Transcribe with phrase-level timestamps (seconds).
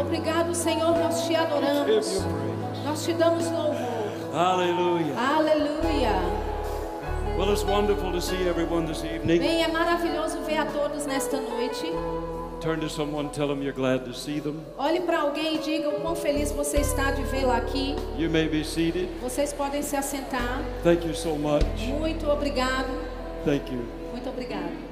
[0.00, 2.24] Obrigado, Senhor, nós te adoramos.
[2.84, 4.06] Nós te damos louvor.
[4.32, 5.14] Hallelujah.
[5.16, 6.46] Aleluia.
[7.36, 9.38] Well, it's wonderful to see everyone this evening.
[9.38, 11.92] Bem, é maravilhoso ver a todos nesta noite.
[12.60, 14.64] Turn to someone, tell them you're glad to see them.
[14.78, 17.94] Olhe para alguém e diga o quão feliz você está de vê-lo aqui.
[18.16, 19.08] You may be seated.
[19.20, 20.62] Vocês podem se assentar.
[20.82, 21.64] Thank you so much.
[21.98, 22.88] Muito obrigado.
[23.44, 23.84] Thank you.
[24.12, 24.85] Muito obrigado.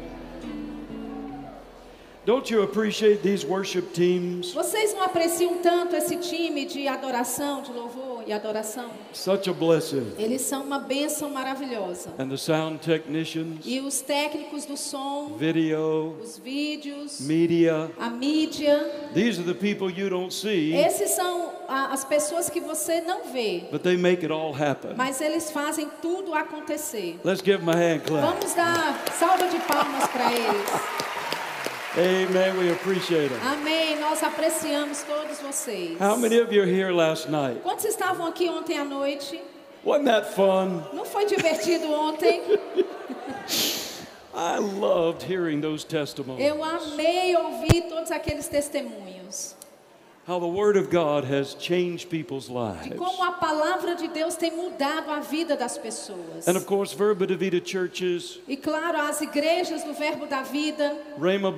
[2.27, 4.55] Don't you appreciate these worship teams?
[4.55, 8.89] Vocês não apreciam tanto esse time de adoração, de louvor e adoração?
[9.13, 10.15] Such a blessing.
[10.19, 12.15] Eles são uma bênção maravilhosa.
[12.19, 17.91] And the sound technicians, E os técnicos do som, video, os vídeos, media.
[18.01, 23.03] a mídia, These are the people you don't see, esses são as pessoas que você
[23.03, 24.95] não vê, but they make it all happen.
[24.97, 27.19] mas eles fazem tudo acontecer.
[27.23, 28.27] Let's give them a hand clap.
[28.35, 31.14] Vamos dar salva de palmas para eles.
[31.97, 32.59] Amen.
[32.59, 33.41] We appreciate them.
[33.41, 34.01] Amém.
[34.01, 35.97] Nós apreciamos todos vocês.
[36.01, 37.61] How many of you are here last night?
[37.63, 39.41] Quantos estavam aqui ontem à noite?
[39.85, 40.83] Wasn't that fun?
[40.93, 42.43] Não foi divertido ontem?
[44.35, 46.45] I loved hearing those testimonies.
[46.45, 49.55] Eu amei ouvir todos aqueles testemunhos.
[50.27, 52.97] How the Word of God has changed people's De lives.
[52.97, 56.49] como a palavra de Deus tem mudado a vida das pessoas.
[56.49, 61.51] And of course, Verba Vida churches, E claro, as igrejas do Verbo da Vida, Rhema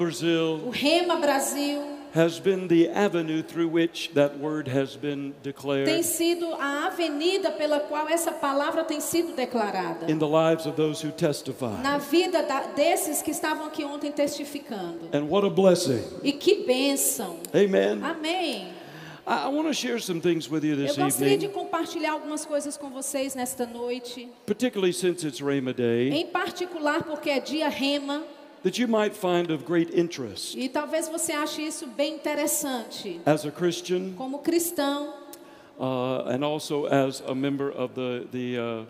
[0.67, 1.81] o Rema Brasil,
[2.17, 7.51] has been the avenue through which that word has been tem declared sido a avenida
[7.53, 10.11] pela qual essa palavra tem sido declarada.
[10.11, 11.81] in the lives of those who testify.
[11.83, 15.09] Na vida da- desses que estavam aqui ontem testificando.
[15.13, 16.03] And what a blessing.
[16.23, 17.39] E que bênção.
[17.55, 18.03] Amen.
[18.03, 18.69] Amém.
[19.29, 22.47] I, want to share some things with you Eu this gostaria de evening, compartilhar algumas
[22.47, 24.29] coisas com vocês nesta noite.
[24.47, 25.41] particularly since it's
[25.75, 28.23] Day, Em particular porque é dia Rema.
[28.67, 33.21] That you might find of great interest E talvez você ache isso bem interessante.
[33.25, 35.15] as a Christian Como cristão
[35.79, 38.85] uh, and also as a member of the, the uh,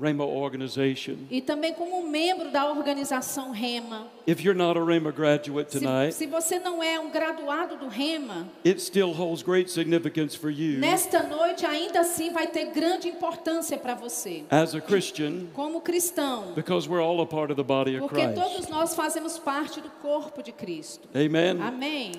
[0.00, 1.16] Rhema organization.
[1.30, 4.06] e também como membro da organização Rema.
[4.26, 7.88] If you're not a Rhema graduate Se, tonight, se você não é um graduado do
[7.88, 13.08] Rema, it still holds great significance for you nesta noite ainda assim vai ter grande
[13.08, 14.44] importância para você.
[14.50, 16.52] as a Christian Como cristão.
[16.54, 18.34] because we're all a part of the body of Porque Christ.
[18.40, 21.08] todos nós fazemos parte do corpo de Cristo.
[21.14, 21.60] Amen.
[21.60, 22.12] Amém.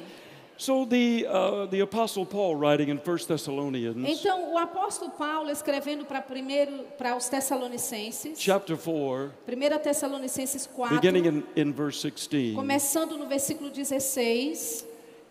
[0.62, 6.06] So the uh, the apostle Paul writing in 1 Thessalonians Então, o apóstolo Paulo escrevendo
[6.06, 12.54] para primeiro para os Tessalonicenses, chapter 4 1 Tessalonicenses 4, beginning in, in verse 16.
[12.54, 14.86] começando no versículo 16,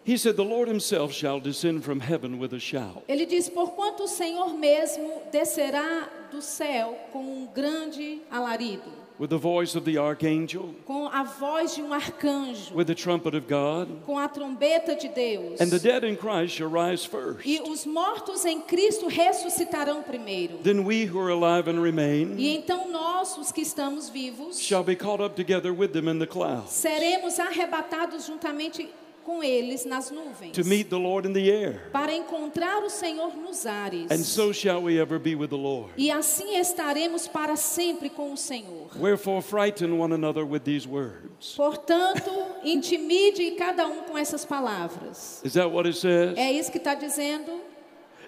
[0.05, 4.03] He said, The Lord himself shall descend from heaven with a shout, ele diz: Porquanto
[4.03, 9.99] o Senhor mesmo descerá do céu com um grande alarido, with the voice of the
[9.99, 14.99] archangel, com a voz de um arcanjo, with the trumpet of God, com a trombeta
[14.99, 15.61] de Deus.
[15.61, 17.45] and the dead in Christ shall rise first.
[17.47, 20.57] E os mortos em Cristo ressuscitarão primeiro.
[20.63, 24.83] Then we who are alive and remain E então nós, os que estamos vivos, shall
[24.83, 28.89] be caught up together with them in the clouds seremos arrebatados juntamente
[29.25, 30.53] com eles nas nuvens.
[30.53, 31.89] to meet the Lord in the air.
[31.93, 34.11] para encontrar o Senhor nos ares.
[34.11, 35.93] And so shall we ever be with the Lord.
[35.97, 38.89] E assim estaremos para sempre com o Senhor.
[38.99, 41.55] Wherefore, frighten one another with these words.
[41.57, 42.31] Portanto,
[42.65, 45.41] intimide cada um com essas palavras.
[45.45, 46.37] Is that what it says?
[46.37, 47.60] É isso que está dizendo.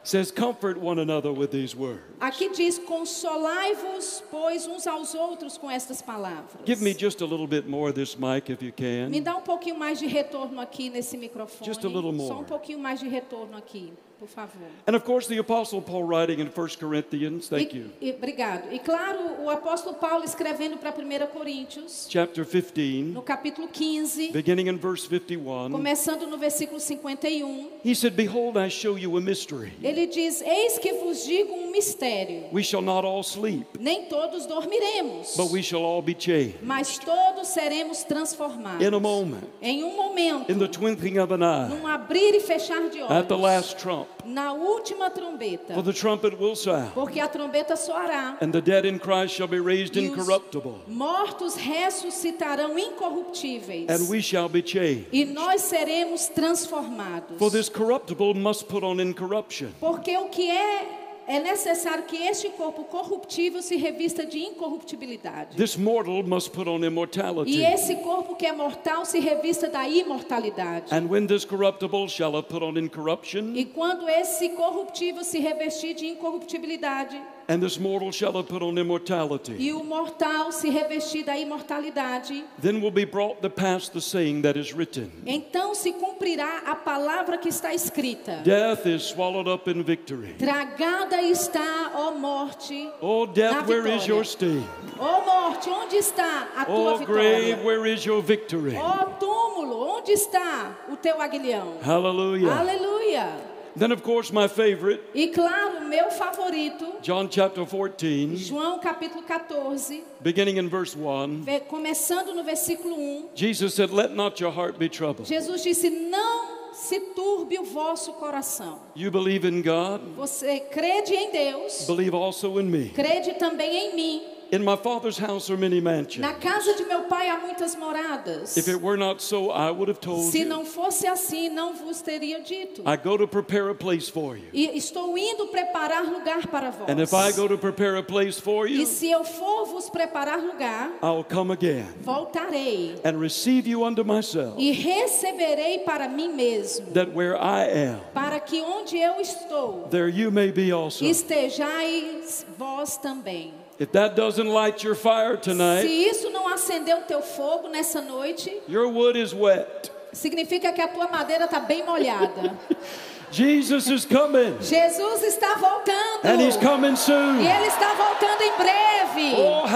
[0.04, 2.00] Says, Comfort one another with these words.
[2.20, 6.64] Aqui diz: Consolai-vos, pois, uns aos outros com estas palavras.
[6.64, 8.72] Give me just a little bit more of this mic if you
[9.08, 9.22] Me can.
[9.22, 11.64] dá um pouquinho mais de retorno aqui nesse microfone.
[11.66, 12.28] Just a little more.
[12.28, 14.62] Só um pouquinho mais de retorno aqui, por favor.
[14.86, 18.72] And of course, the Apostle Paul writing in 1 Corinthians, thank E- you, e- obrigado.
[18.72, 24.68] E claro, o apóstolo Paulo escrevendo para 1 Coríntios, chapter 15, no capítulo 15, beginning
[24.68, 29.72] in verse 51, começando no versículo 51, he said, Behold, I show you a mystery.
[29.82, 32.44] ele diz: Eis que vos digo um mistério.
[32.52, 36.96] We shall not all sleep, Nem todos dormiremos, but we shall all be changed mas
[36.98, 38.86] todos seremos transformados.
[38.86, 42.40] in a moment, Em um momento, in the twinkling of an eye, num abrir e
[42.40, 44.06] fechar de at the olhos, last trump.
[44.24, 48.36] Na última trombeta, For the trumpet will sound, porque a trombeta soará.
[48.40, 53.88] and the dead in Christ shall be raised incorruptible, mortos ressuscitarão incorruptíveis.
[53.88, 55.06] and we shall be changed.
[55.12, 57.38] E nós seremos transformados.
[57.38, 62.48] For this corruptible must put on incorruption, Porque o que é é necessário que este
[62.50, 65.56] corpo corruptível se revista de incorruptibilidade.
[65.56, 67.62] this mortal must put on E immortality.
[67.62, 70.92] esse corpo que é mortal se revista da imortalidade.
[70.92, 75.94] And when this corruptible shall have put on incorruption, E quando esse corruptível se revestir
[75.94, 77.20] de incorruptibilidade,
[77.52, 79.54] and this mortal shall have put on immortality.
[79.58, 84.42] e o mortal se revestir da imortalidade, Then will be brought to pass the saying
[84.42, 88.40] that is written então se cumprirá a palavra que está escrita.
[88.44, 90.34] Death is swallowed up in victory.
[90.38, 94.64] Tragada está, ó morte, Oh, death, where is your sting?
[94.98, 97.64] ó morte, onde está a tua Oh, grave, vitória?
[97.64, 98.74] where is your victory?
[98.76, 101.78] Ó túmulo, onde está o teu aguilhão?
[101.82, 102.52] Hallelujah.
[102.58, 103.51] Aleluia!
[103.76, 110.02] Then, of course, my favorite, E claro, meu favorito, John chapter 14, João capítulo 14,
[110.20, 111.42] beginning in verse 1.
[111.42, 113.28] ve- começando no versículo 1.
[113.34, 115.26] Jesus said, Let not your heart be troubled.
[115.26, 118.78] Jesus disse: Não se turbe o vosso coração.
[118.94, 122.90] You believe in God, Você crede em Deus, believe also in me.
[122.90, 124.22] crede também em mim.
[124.52, 126.18] In my Father's house are many mansions.
[126.20, 128.54] Na casa de meu pai há muitas moradas.
[128.54, 130.46] If it were not so, I would have told Se you.
[130.46, 132.82] não fosse assim, não vos teria dito.
[132.84, 134.44] I go to prepare a place for you.
[134.52, 136.86] E estou indo preparar lugar para vós.
[136.90, 139.88] And if I go to prepare a place for E you, se eu for vos
[139.88, 146.28] preparar lugar, I'll come again voltarei and receive you unto myself, e receberei para mim
[146.28, 151.06] mesmo, that where I am, para que onde eu estou, there you may be also.
[151.06, 153.61] estejais vós também.
[153.78, 158.00] If that doesn't light your fire Se tonight, isso não acendeu o teu fogo nessa
[158.00, 159.90] noite, your wood is wet.
[160.12, 162.56] significa que a tua madeira está bem molhada.
[163.32, 166.20] Jesus is coming, Jesus está voltando.
[166.24, 167.38] and he's coming E soon.
[167.40, 169.34] ele está voltando em breve.
[169.38, 169.66] Oh, Oh,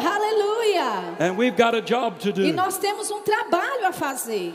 [0.00, 1.16] hallelujah.
[1.20, 2.52] And we've got a job to E do.
[2.54, 4.54] nós temos um trabalho a fazer.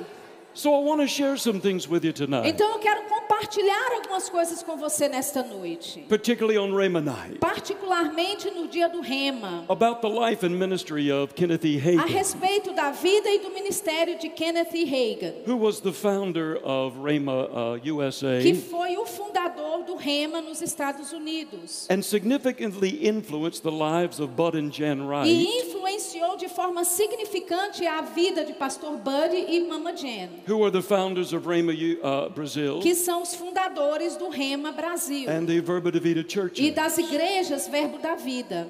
[0.60, 4.28] So I want to share some things with you tonight, Então eu quero compartilhar algumas
[4.28, 6.04] coisas com você nesta noite.
[6.10, 9.64] particularly on Rhema night, Particularmente no dia do Rema.
[9.70, 11.78] about the life and ministry of Kenneth E.
[11.78, 14.84] A Hagin, respeito da vida e do ministério de Kenneth E.
[14.84, 15.34] Hagan.
[15.46, 20.62] who was the founder of Rhema uh, USA Que foi o fundador do Rema nos
[20.62, 21.88] Estados Unidos.
[21.90, 27.88] and significantly influenced the lives of Bud and Jan E Wright, influenciou de forma significante
[27.88, 30.30] a vida de Pastor Bud e Mama Jen.
[30.50, 34.72] Who are the founders of Rhema U- uh, Brazil Que são os fundadores do Rema
[34.72, 35.30] Brasil.
[35.30, 36.74] and the Verba de Vida E churches.
[36.74, 38.68] das igrejas Verbo da Vida.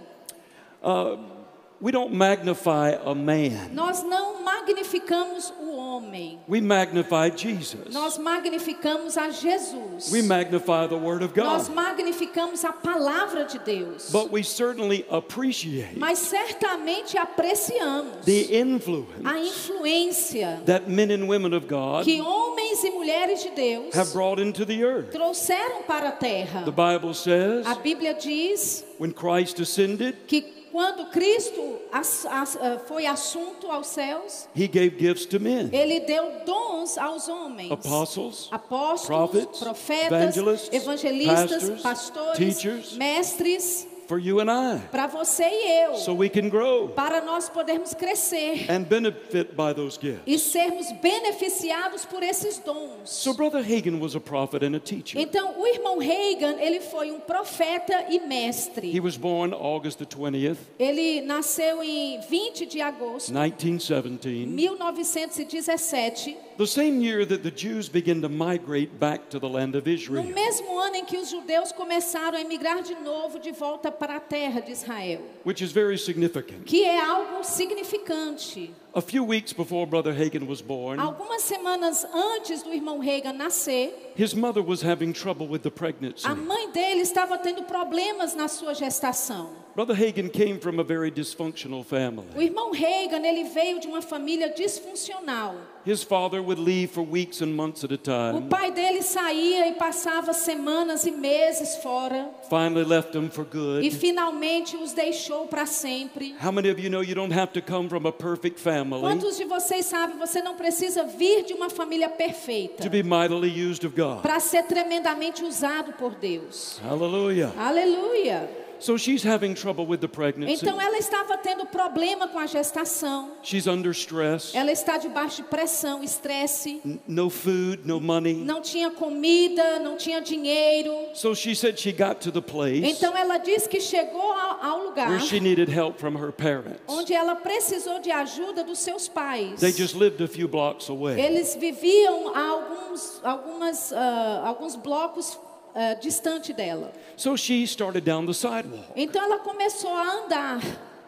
[1.81, 5.53] We don't magnify a man, Nós não magnificamos
[5.99, 6.39] homem.
[6.47, 7.93] we magnify Jesus.
[7.93, 10.11] Nós magnificamos a Jesus.
[10.11, 11.75] We magnify the Word of Nós God.
[11.75, 14.09] magnificamos a palavra de Deus.
[14.11, 21.53] But we certainly appreciate Mas certamente apreciamos the influence a influência that men and women
[21.53, 25.11] of God que homens e mulheres de Deus have brought into the earth.
[25.11, 26.63] trouxeram para a terra.
[26.63, 32.79] The Bible says A Bíblia diz when Christ ascended, que quando Cristo as- as- ah,
[32.87, 37.71] foi assunto aos céus, he gave gifts to men ele deu dons aos homens.
[37.71, 40.35] apostles, Apóstolos, prophets, profetas,
[40.71, 42.93] evangelistas, pastors, pastores, teachers.
[42.93, 47.47] mestres, for you and I, para você e eu, so we can grow para nós
[47.47, 50.23] podermos crescer and benefit by those gifts.
[50.25, 53.07] e sermos beneficiados por esses dons.
[53.07, 55.21] So Brother Hagen was a prophet and a teacher.
[55.21, 58.91] Então, o irmão Reagan, ele foi um profeta e mestre.
[58.91, 66.67] He was born August the 20th, Ele nasceu em 20 de agosto 1917, 1917, the
[66.67, 70.23] same year that the Jews began to migrate back to the land of no Israel.
[70.23, 74.19] mesmo ano em que os judeus começaram a emigrar de novo de volta para a
[74.19, 76.65] terra de Israel, which is very significant.
[76.65, 78.73] que é algo significante.
[78.93, 83.93] A few weeks before Brother Hagen was born, Algumas semanas antes do irmão Reagan nascer,
[84.17, 86.27] his mother was having trouble with the pregnancy.
[86.27, 89.51] a mãe dele estava tendo problemas na sua gestação.
[89.79, 92.27] Brother Hagen came from a very dysfunctional O family.
[92.37, 95.55] irmão Reagan, ele veio de uma família disfuncional.
[95.85, 99.69] His father would leave for weeks and months at a O time, pai dele saía
[99.69, 103.91] e passava semanas e meses fora finally left him for e good.
[103.91, 106.35] finalmente os deixou para sempre.
[106.43, 109.37] How many of you know you don't have to come from a perfect family Quantos
[109.37, 113.87] de vocês sabem, você não precisa vir de uma família to perfeita be mightily used
[113.87, 114.23] of God?
[114.23, 116.81] para ser tremendamente usado por Deus.
[116.83, 117.53] Hallelujah.
[117.57, 118.58] Aleluia.
[118.79, 120.53] So she's having trouble with the pregnancy.
[120.53, 123.31] Então ela estava tendo problema com a gestação.
[123.43, 124.55] She's under stress.
[124.55, 126.81] Ela está debaixo de pressão, estresse.
[127.07, 128.35] No food, no money.
[128.35, 130.93] Não tinha comida, não tinha dinheiro.
[131.13, 135.09] So she said she got to the place Então ela disse que chegou ao, lugar
[135.09, 136.81] where she needed help from her parents.
[136.87, 139.59] onde ela precisou de ajuda dos seus pais.
[139.59, 141.19] They just lived a few blocks away.
[141.19, 145.37] Eles viviam a alguns, algumas, ah, alguns blocos
[145.75, 146.91] ah, distante dela.
[147.15, 148.85] So she started down the sidewalk.
[148.95, 150.61] Então ela começou a andar.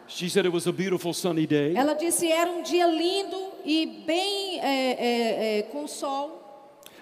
[0.08, 1.74] She said it was a beautiful sunny day.
[1.76, 6.40] Ela disse era um dia lindo e bem é, é, é, com sol,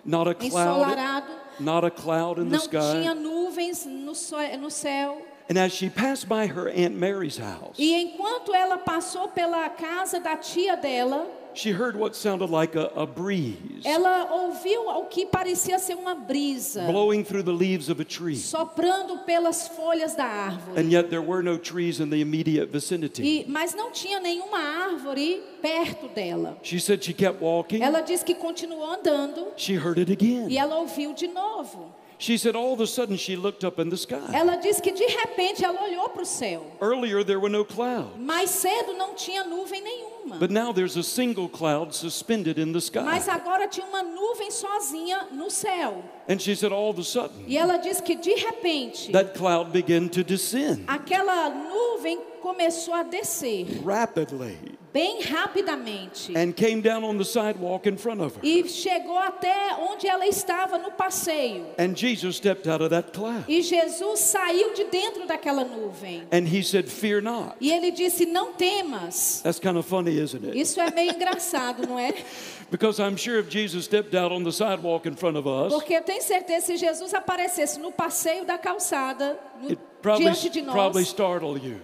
[0.04, 1.26] Not a cloud, ensolarado.
[1.58, 3.14] not a cloud in the Não tinha sky.
[3.20, 4.12] nuvens no,
[4.60, 5.22] no céu.
[5.50, 10.20] And as she passed by her Aunt Mary's house, E enquanto ela passou pela casa
[10.20, 15.26] da tia dela, she heard what sounded like a, a breeze ela ouviu o que
[15.26, 18.36] parecia ser uma brisa blowing through the leaves of a tree.
[18.36, 20.78] soprando pelas folhas da árvore.
[20.78, 23.22] And yet there were no trees in the immediate vicinity.
[23.22, 26.56] E, mas não tinha nenhuma árvore perto dela.
[26.62, 27.82] She said she kept walking.
[27.82, 30.48] Ela disse que continuou andando She heard it again.
[30.48, 31.92] e ela ouviu de novo.
[32.20, 34.20] She said all of a sudden she looked up in the sky.
[34.34, 36.66] Ela disse que de repente ela olhou para o céu.
[36.78, 40.38] Earlier there were no clouds, Mais cedo não tinha nuvem nenhuma.
[40.38, 43.00] but now there's a single cloud suspended in the sky.
[43.02, 46.04] Mas agora tinha uma nuvem sozinha no céu.
[46.28, 49.72] And she said all of a sudden E ela disse que de repente that cloud
[49.72, 54.58] began to descend aquela nuvem começou a descer rapidly
[54.92, 56.32] bem rapidamente.
[56.36, 58.40] and came down on the sidewalk in front of her.
[58.42, 61.66] E chegou até onde ela estava no passeio.
[61.78, 63.44] And Jesus stepped out of that cloud.
[63.48, 66.22] E Jesus saiu de dentro daquela nuvem.
[66.32, 67.56] And he said, Fear not.
[67.60, 69.40] E ele disse: Não temas.
[69.42, 70.58] That's kind of funny, isn't it?
[70.58, 72.14] Isso é meio engraçado, não é?
[72.70, 75.92] Because I'm sure if Jesus stepped out on the sidewalk in front of us, Porque
[75.92, 81.02] eu tenho certeza se Jesus aparecesse no passeio da calçada, no- probably, diante de probably
[81.02, 81.80] nós, startle you.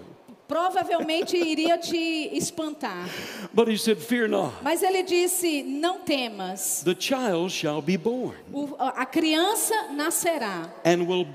[0.49, 3.09] Provavelmente iria te espantar.
[3.53, 4.53] But he said, Fear not.
[4.63, 6.83] Mas ele disse: Não temas.
[6.85, 11.27] The child shall be born O- a criança nascerá and will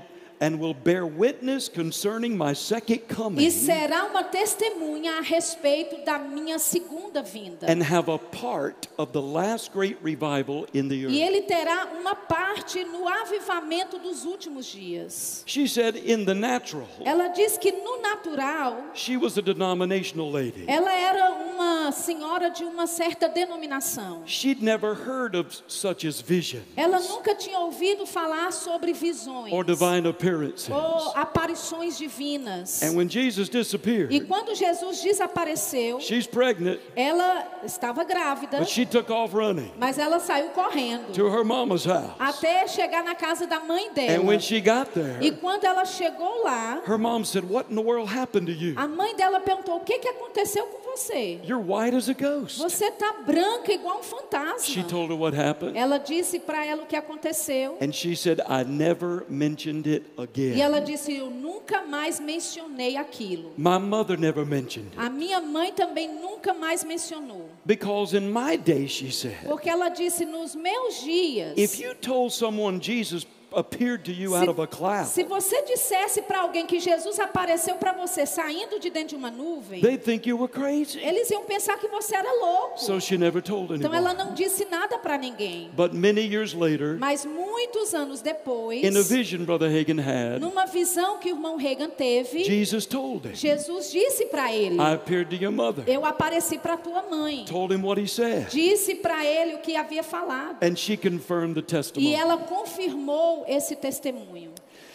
[0.42, 6.18] and will bear witness concerning my second coming e será uma testemunha a respeito da
[6.18, 7.66] minha segunda vinda.
[7.68, 12.16] and have a part of the last great revival in the E ele terá uma
[12.16, 15.44] parte no avivamento dos últimos dias.
[15.46, 20.64] She said, in the natural, Ela diz que no natural, she was a denominational lady.
[20.66, 24.22] ela era uma senhora de uma certa denominação.
[24.26, 29.64] She'd never heard of such as vision Ela nunca tinha ouvido falar sobre visões or
[29.64, 30.31] divine appearances.
[30.70, 32.82] Ou aparições divinas.
[32.82, 38.84] And when Jesus E disappeared, quando Jesus desapareceu, she's pregnant, ela estava grávida, but she
[38.86, 42.14] took off running mas ela saiu correndo to her mama's house.
[42.18, 44.24] até chegar na casa da mãe And dela.
[44.24, 47.82] when she got there, E quando ela chegou lá, her mom said, What in the
[47.82, 48.74] world happened to you?
[48.76, 51.40] a mãe dela perguntou: O que, que aconteceu com você?
[51.44, 52.58] You're white as a ghost.
[52.58, 54.84] Você tá branca igual um She fantasma.
[54.88, 55.76] told her what happened.
[55.76, 57.76] Ela disse para ela o que aconteceu.
[57.80, 60.60] And she said, I never mentioned it E again.
[60.60, 63.52] ela disse: Eu nunca mais mencionei aquilo.
[63.56, 64.98] My mother never mentioned it.
[64.98, 67.48] A minha mãe também nunca mais mencionou.
[67.64, 72.32] Because in my day, she said, Porque ela disse: Nos meus dias, if you told
[72.32, 76.80] someone Jesus appeared to you out of a cloud, se você dissesse para alguém que
[76.80, 80.98] Jesus apareceu para você saindo de dentro de uma nuvem, they'd think you were crazy.
[81.00, 82.80] eles iam pensar que você era louco.
[82.80, 85.70] So she never told Então ela não disse nada para ninguém.
[85.76, 90.66] But many years later, Mas muitos anos depois, in a vision Brother Hagen had, numa
[90.66, 95.36] visão que o irmão Reagan teve, Jesus told him, Jesus disse para ele: I appeared
[95.36, 97.44] to your mother, Eu apareci para tua mãe.
[97.44, 100.56] told him what he said, Disse para ele o que havia falado.
[100.62, 102.14] and she confirmed the E testimony.
[102.14, 104.52] ela confirmou esse testemunho.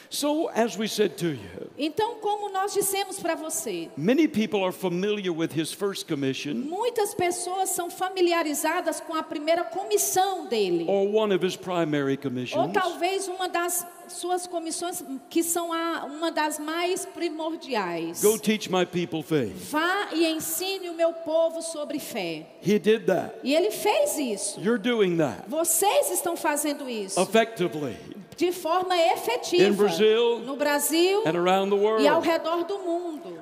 [0.10, 4.72] So, as we said to you, Então, como nós dissemos para você, many people are
[4.72, 10.86] familiar with his first commission muitas pessoas são familiarizadas com a primeira comissão dele.
[10.88, 12.72] or one of his primary Ou commissions.
[12.72, 18.22] talvez uma das suas comissões que são a, uma das mais primordiais.
[18.22, 19.58] Go teach my people faith.
[19.70, 22.46] Vá e ensine o meu povo sobre fé.
[22.66, 23.36] He did that.
[23.44, 24.62] E ele fez isso.
[24.62, 27.98] You're doing that Vocês estão fazendo isso effectively
[28.38, 31.24] de forma efetiva Brazil no Brasil
[32.00, 33.42] e ao redor do mundo.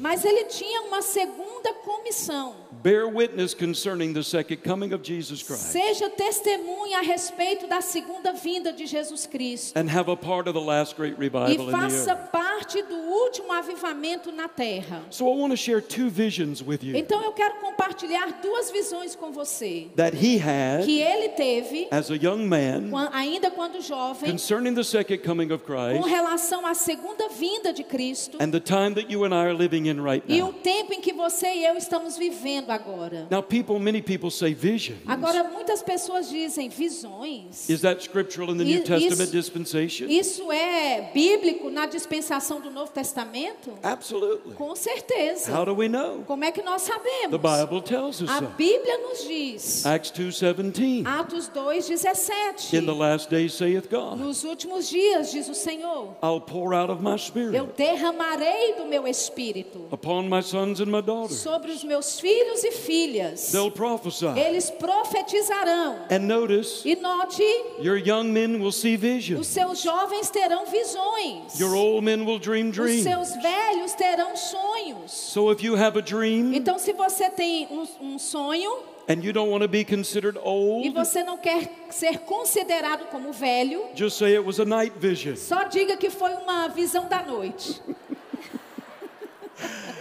[0.00, 2.54] Mas ele tinha uma segunda comissão.
[2.82, 8.32] Bear witness concerning the second coming of Jesus Christ Seja testemunha a respeito da segunda
[8.32, 9.76] vinda de Jesus Cristo.
[9.78, 13.52] and have a part of the last great E revival the faça parte do último
[13.52, 15.02] avivamento na terra.
[15.10, 19.14] So I want to share two visions with you Então eu quero compartilhar duas visões
[19.16, 19.88] com você.
[19.96, 24.84] that he had Que ele teve, as a young man ainda quando jovem, concerning the
[24.84, 28.38] second coming of com Christ relação à segunda vinda de Cristo.
[28.40, 30.52] and the time that you and I are living in right E o now.
[30.54, 33.26] tempo em que você e eu estamos vivendo agora.
[33.30, 34.98] Now, people, many people say visions.
[35.06, 37.68] Agora, muitas pessoas dizem visões.
[37.70, 40.08] Is that scriptural in the New Testament isso- dispensation?
[40.08, 43.72] Isso é bíblico na dispensação do Novo Testamento?
[43.82, 44.54] Absolutely.
[44.54, 45.52] Com certeza.
[45.56, 46.24] How do we know?
[46.26, 47.40] Como é que nós The sabemos?
[47.40, 48.40] Bible tells us A.
[48.40, 49.86] Bíblia nos diz.
[49.86, 51.04] Acts 2:17.
[51.06, 52.74] Atos 2:17.
[52.76, 56.90] In the last days saith God, Nos últimos dias, diz o Senhor, I'll pour out
[56.90, 61.38] of my spirit eu derramarei do meu espírito upon my sons and my daughters.
[61.38, 63.52] sobre os meus filhos filhos e filhas.
[63.52, 64.26] They'll prophesy.
[64.36, 65.98] Eles profetizarão.
[66.10, 67.40] And notice, E note,
[67.80, 69.46] your young men will see os visions.
[69.46, 71.58] seus jovens terão visões.
[71.58, 73.02] Your old men will dream Os dreams.
[73.02, 75.10] seus velhos terão sonhos.
[75.12, 78.70] So if you have a dream Então, se você tem um, um sonho
[79.08, 83.32] and you don't want to be considered e old, você não quer ser considerado como
[83.32, 85.36] velho, just say it was a night vision.
[85.36, 87.80] só diga que foi uma visão da noite.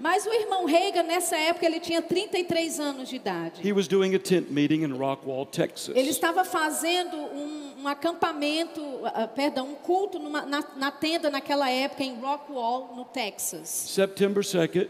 [0.00, 3.66] Mas o irmão Reagan, nessa época, ele tinha 33 anos de idade.
[3.66, 5.96] He was doing a tent meeting in Rockwall, Texas.
[5.96, 11.68] Ele estava fazendo um, um acampamento, ah, perdão, um culto numa- na, na tenda naquela
[11.70, 13.68] época em Rockwall, no Texas.
[13.68, 14.88] September 2nd,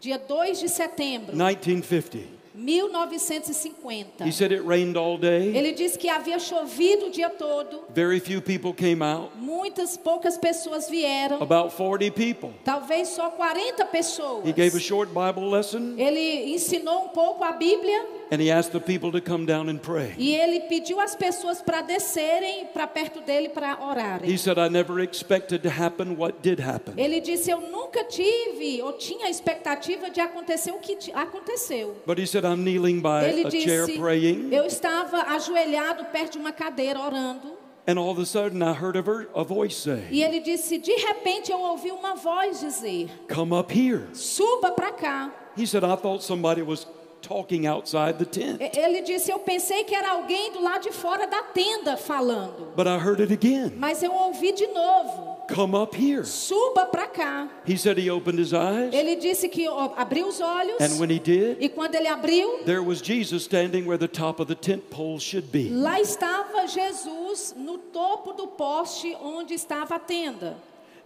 [0.00, 2.42] Dia 2 de setembro, 1950.
[2.54, 4.24] 1950.
[4.26, 5.56] He said it rained all day.
[5.56, 9.30] Ele disse que havia chovido o dia todo, Very few people came out.
[9.52, 12.50] Muitas, poucas pessoas vieram, About 40 people.
[12.64, 14.44] talvez só 40 pessoas.
[14.46, 18.72] He gave a short Bible lesson Ele ensinou um pouco a Bíblia and he asked
[18.72, 20.14] the people to come down and pray.
[20.16, 24.38] e ele pediu às pessoas para descerem para perto dele para He orarem.
[24.38, 26.94] said, I never expected to happen what did happen.
[26.96, 31.94] Ele disse: Eu nunca tive ou tinha a expectativa de acontecer o que aconteceu.
[32.06, 36.32] But he said, I'm kneeling by Ele a chair disse: praying, Eu estava ajoelhado perto
[36.32, 37.51] de uma cadeira orando.
[37.86, 39.02] And all of a sudden I heard a,
[39.34, 43.72] a voice say, E ele disse: De repente eu ouvi uma voz dizer: Come up
[43.72, 44.08] here.
[44.14, 45.30] Suba para cá.
[45.56, 46.86] He said, I thought somebody was
[47.22, 48.60] talking outside the tent.
[48.60, 52.72] Ele disse: Eu pensei que era alguém do lado de fora da tenda falando.
[52.76, 53.72] But I heard it again.
[53.76, 56.24] Mas eu ouvi de novo: Come up here.
[56.24, 57.48] Suba para cá.
[57.66, 60.80] He said he opened his eyes, Ele disse que abriu os olhos.
[60.80, 64.40] and when he did, E quando ele abriu, there was Jesus standing where the top
[64.40, 65.68] of the tent pole should be.
[65.70, 70.56] lá estava Jesus no topo do poste onde estava a tenda.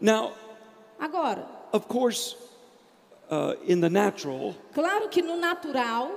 [0.00, 0.32] Now,
[0.98, 2.36] Agora, of course,
[3.30, 6.12] uh, in the natural, claro que no natural,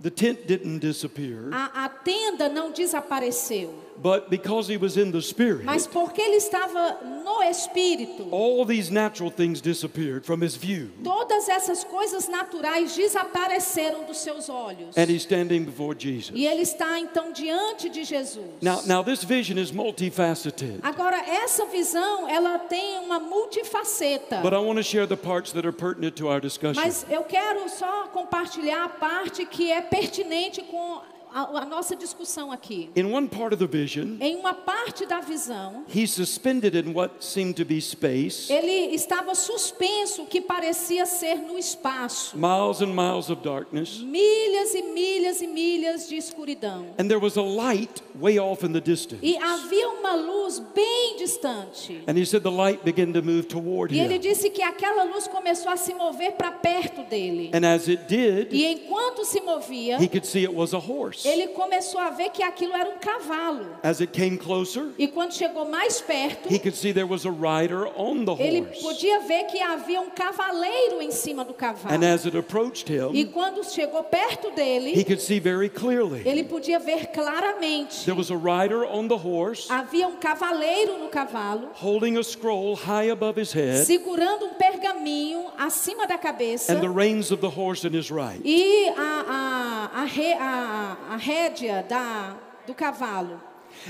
[0.00, 3.74] the tent didn't disappear, a, a tenda não desapareceu.
[4.02, 8.90] But because he was in the spirit, Mas porque ele estava no espírito, all these
[8.90, 10.90] natural things disappeared from his view.
[11.04, 14.96] todas essas coisas naturais desapareceram dos seus olhos.
[14.96, 16.32] And he's standing before Jesus.
[16.34, 18.44] E ele está então diante de Jesus.
[18.60, 24.40] Now, now this vision is multifaceted, Agora essa visão, ela tem uma multifaceta.
[24.42, 26.82] but I want to share the parts that are pertinent to our discussion.
[26.82, 31.00] Mas eu quero só compartilhar a parte que é pertinente com
[31.34, 32.90] a, a nossa discussão aqui.
[32.96, 37.14] In one part of the vision, Em uma parte da visão, he's suspended in what
[37.24, 42.36] seemed to be space, ele estava suspenso, que parecia ser no espaço.
[42.36, 46.86] miles and miles of darkness, Milhas e milhas e milhas de escuridão.
[46.98, 49.20] and there was a light way off in the distance.
[49.22, 52.02] E havia uma luz bem distante.
[52.06, 54.20] And he said the light began to move toward E ele him.
[54.20, 57.50] disse que aquela luz começou a se mover para perto dele.
[57.54, 61.21] And as it did, E enquanto se movia, he could see it was a horse.
[61.24, 63.66] Ele começou a ver que aquilo era um cavalo.
[63.82, 67.30] As it came closer, E quando chegou mais perto, he could see there was a
[67.30, 68.80] rider on the ele horse.
[68.82, 71.94] podia ver que havia um cavaleiro em cima do cavalo.
[71.94, 76.22] And as it approached E him, quando chegou perto he dele, could see very clearly.
[76.26, 78.04] ele podia ver claramente.
[78.04, 82.74] There was a rider on the horse Havia um cavaleiro no cavalo, holding a scroll
[82.76, 86.72] high above his head segurando um pergaminho acima da cabeça.
[86.72, 88.40] and the reins of the horse in his right.
[88.44, 93.40] E a, a, a, re- a, a rédea da, do cavalo.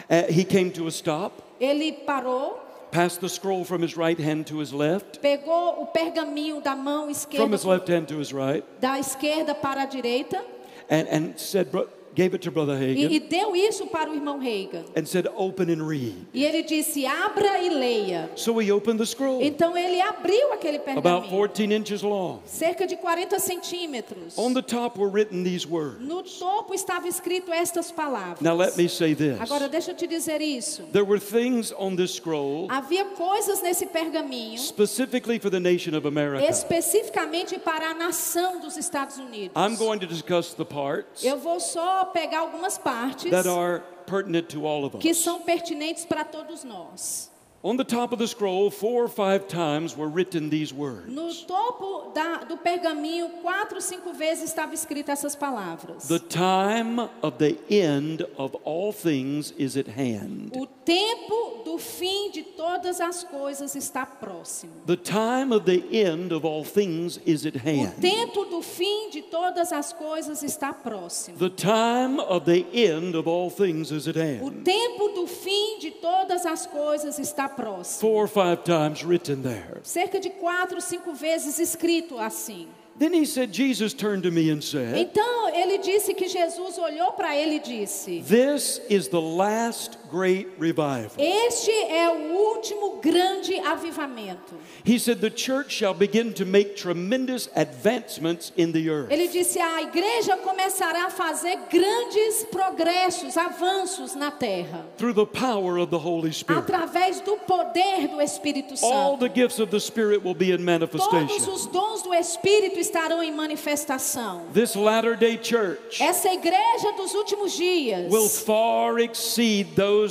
[0.08, 2.58] Uh, he came to a stop, Ele parou,
[2.90, 7.04] passed the scroll from his right hand to his left, pegou o pergaminho da mão
[7.04, 10.40] from esquerda, his left hand to his right, da esquerda para a direita,
[10.88, 11.68] and, and said,
[12.14, 14.84] gave it to Brother e, e Hagen deu isso para o irmão Reagan.
[14.96, 16.14] and said, Open and read.
[16.32, 18.30] E ele disse: abra e leia.
[18.36, 22.40] So he opened the scroll, Então ele abriu aquele about pergaminho, 14 inches long.
[22.44, 24.36] cerca de 40 centímetros.
[24.36, 26.00] On the top were written these words.
[26.00, 28.40] No topo estava escrito estas palavras.
[28.40, 29.40] Now let me say this.
[29.40, 30.82] Agora deixa eu te dizer isso.
[30.92, 36.06] There were things on this scroll Havia coisas nesse pergaminho specifically for the nation of
[36.06, 36.44] America.
[36.48, 39.50] especificamente para a nação dos Estados Unidos.
[39.56, 44.48] I'm going to discuss the parts Eu vou só pegar algumas partes that are pertinent
[44.48, 45.18] to all of que us.
[45.18, 47.31] são pertinentes para todos nós.
[47.64, 51.06] On the top of the scroll, four or five times were written these words.
[51.08, 56.08] No topo da- do pergaminho, quatro, cinco vezes estava escrita essas palavras.
[56.08, 60.50] The time of the end of all things is at hand.
[60.56, 64.72] O tempo do fim de todas as coisas está próximo.
[64.86, 68.00] The time of the end of all things is at O hand.
[68.02, 71.38] tempo do fim de todas as coisas está próximo.
[71.38, 74.64] The time of the end of all things is at O hand.
[74.64, 78.00] tempo do fim de todas as coisas está próximo.
[78.00, 79.80] Four or five times written there.
[79.82, 82.68] Cerca de quatro, cinco vezes escrito assim.
[82.98, 87.12] Then he said, Jesus turned to me and said, Então ele disse que Jesus olhou
[87.12, 91.10] para ele e disse: This is the last great revival.
[91.18, 94.54] Este é o último grande avivamento.
[94.84, 99.10] He said, The church shall begin to make tremendous advancements in the earth.
[99.10, 105.78] Ele disse: a igreja começará a fazer grandes progressos, avanços na terra, Through the power
[105.78, 106.62] of the Holy Spirit.
[106.62, 109.28] através do poder do Espírito All Santo.
[109.28, 111.52] the gifts of the Spirit will be in Todos manifestation.
[111.52, 114.42] os dons do Espírito estarão em manifestação.
[114.52, 120.01] This latter day church Essa igreja dos últimos dias will far exceed those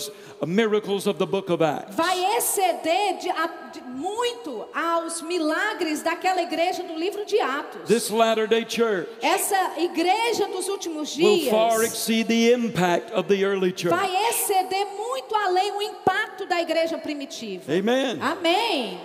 [0.45, 1.95] miracles of the book of Acts.
[1.95, 3.31] vai exceder de-
[3.73, 7.87] de- muito aos milagres daquela igreja do livro de Atos.
[7.87, 13.27] This latter day church Essa igreja dos últimos will dias far exceed the impact of
[13.27, 13.89] the early church.
[13.95, 17.71] vai exceder muito além o impacto da igreja primitiva.
[17.71, 18.17] Amen.
[18.21, 18.99] Amém.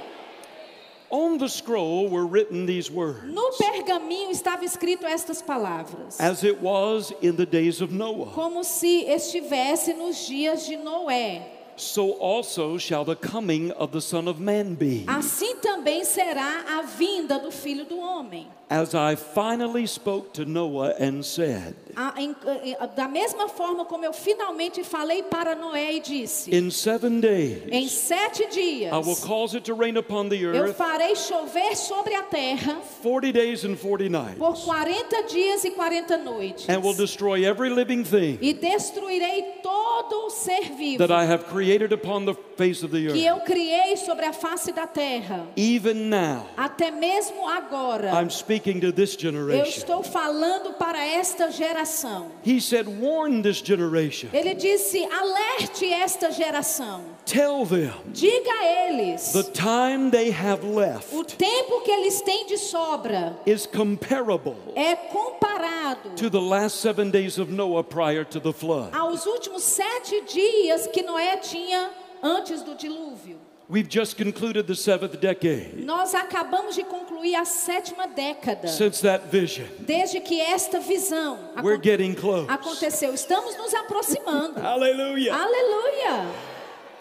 [1.10, 6.60] On the scroll were written these words No pergaminho estava escrito estas palavras, as it
[6.60, 8.32] was in the days of Noah.
[8.32, 11.42] como se estivesse nos dias de Noé.
[11.76, 15.04] So also shall the coming of the Son of Man be.
[15.06, 18.48] Assim também será a vinda do Filho do Homem.
[18.68, 21.76] As I finally spoke to Noah and said,
[22.18, 27.18] em- eh, da mesma forma como eu finalmente falei para Noé e disse: In seven
[27.18, 31.14] Em days sete dias I will cause it to rain upon the eu earth farei
[31.14, 36.68] chover sobre a terra 40 days and 40 nights, por 40 dias e 40 noites.
[36.68, 41.44] and will destroy every living thing E destruirei todo o ser vivo that I have
[41.46, 43.38] created upon the face of the que earth.
[43.38, 45.46] eu criei sobre a face da terra.
[45.56, 49.64] Even now, Até mesmo agora, I'm speaking to this eu generation.
[49.64, 52.30] estou falando para esta geração.
[52.42, 54.30] He said, Warn this generation.
[54.32, 57.04] Ele disse: alerte esta geração.
[57.24, 62.46] Tell them Diga a eles: the time they have left o tempo que eles têm
[62.46, 68.40] de sobra is comparable é comparado to the last seven days of Noah prior to
[68.40, 68.90] the flood.
[68.94, 71.90] aos últimos sete dias que Noé tinha
[72.22, 73.38] antes do dilúvio.
[73.68, 79.24] We've just concluded the seventh decade Nós acabamos de concluir a sétima década since that
[79.30, 79.66] vision.
[79.80, 82.48] desde que esta visão We're getting close.
[82.48, 83.12] aconteceu.
[83.12, 84.60] Estamos nos aproximando.
[84.60, 85.34] Hallelujah.
[85.34, 86.55] Aleluia!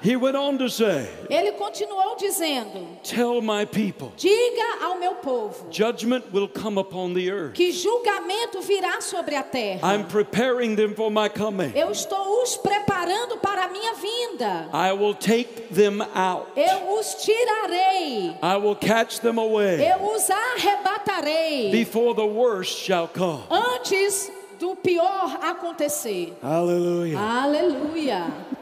[0.05, 5.65] He went on to say, Ele continuou dizendo: Tell my people, Diga ao meu povo
[5.71, 7.55] judgment will come upon the earth.
[7.55, 9.79] que julgamento virá sobre a terra.
[9.81, 11.71] I'm preparing them for my coming.
[11.75, 14.69] Eu estou os preparando para a minha vinda.
[14.71, 16.49] I will take them out.
[16.55, 18.37] Eu os tirarei.
[18.43, 23.41] I will catch them away Eu os arrebatarei before the worst shall come.
[23.49, 26.31] antes do pior acontecer.
[26.43, 27.17] Hallelujah.
[27.19, 28.54] Aleluia.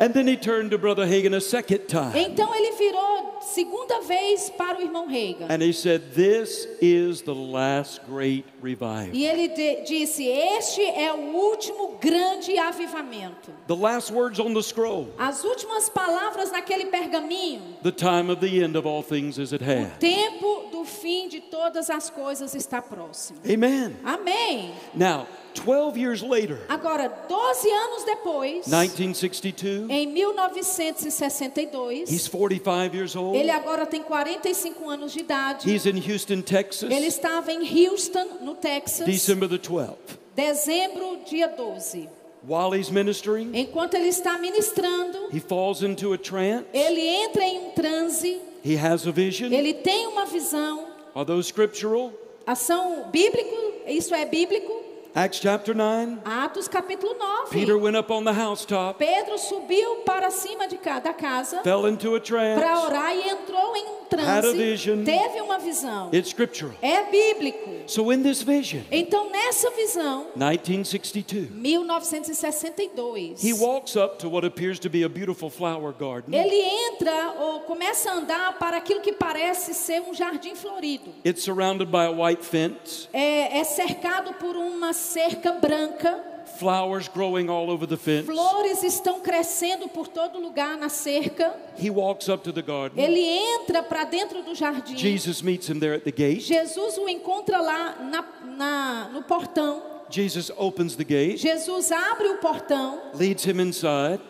[0.00, 4.48] And then he turned to Brother Hagan a second time Então ele virou segunda vez
[4.50, 5.46] para o irmão Reagan.
[5.50, 9.10] and he said, This is the last great revival.
[9.14, 9.48] E ele
[9.84, 13.50] disse: Este é o último grande avivamento.
[13.66, 15.08] The last words on the scroll.
[15.18, 17.60] As últimas palavras naquele pergaminho.
[17.82, 19.98] The time of the end of all things is at hand.
[19.98, 23.38] Tempo do fim de todas as coisas está próximo.
[23.44, 23.96] Amen.
[24.04, 24.72] Amém.
[24.94, 33.36] Now, 12 years later, Agora, 12 anos depois, 1962, em 1962, he's 45 years old.
[33.36, 35.70] ele agora tem 45 anos de idade.
[35.70, 40.18] He's in Houston, Texas, Ele estava em Houston, no Texas, December the 12th.
[40.34, 42.08] dezembro, dia 12.
[42.46, 46.64] While he's ministering, Enquanto ele está ministrando, he falls into a trance.
[46.72, 49.52] ele entra em um transe, He has a vision.
[49.52, 50.86] ele tem uma visão.
[51.14, 52.12] Are those scriptural?
[52.46, 53.54] Ação bíblico,
[53.86, 54.72] isso é bíblico.
[55.12, 56.18] Acts chapter 9.
[56.24, 57.50] Atos capítulo 9.
[57.50, 61.88] Peter went up on the housetop, Pedro subiu para cima de ca- da casa fell
[61.88, 62.86] into a para trance.
[62.86, 64.56] orar e entrou em um Had a transe.
[64.56, 65.04] vision.
[65.04, 66.10] Teve uma visão.
[66.12, 66.74] It's scriptural.
[66.82, 67.70] É bíblico.
[67.88, 74.78] So, in this vision, Então, nessa visão, 1962, 1962, he walks up to what appears
[74.80, 76.32] to be a beautiful flower garden.
[76.38, 81.12] ele entra ou começa a andar para aquilo que parece ser um jardim florido.
[81.24, 86.24] It's surrounded by a white fence, É, é cercado por uma cerca branca.
[86.58, 88.26] flowers growing all over the fence.
[88.26, 91.54] Flores estão crescendo por todo lugar na cerca.
[91.78, 93.02] He walks up to the garden.
[93.02, 94.94] Ele entra para dentro do jardim.
[94.96, 96.40] Jesus meets him there at the gate.
[96.42, 98.24] Jesus o encontra lá na,
[98.56, 99.82] na- no portão.
[100.10, 104.20] Jesus opens the gate, Jesus abre o portão, leads him inside,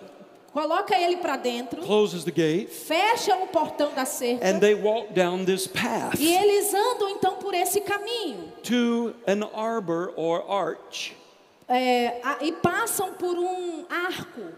[0.52, 4.46] coloca ele para dentro, closes the gate, fecha o portão da cerca.
[4.46, 9.42] and they walk down this path E eles andam então por esse caminho to an
[9.42, 11.14] arbor or arch.
[11.68, 14.52] É, a- e passam por um arco.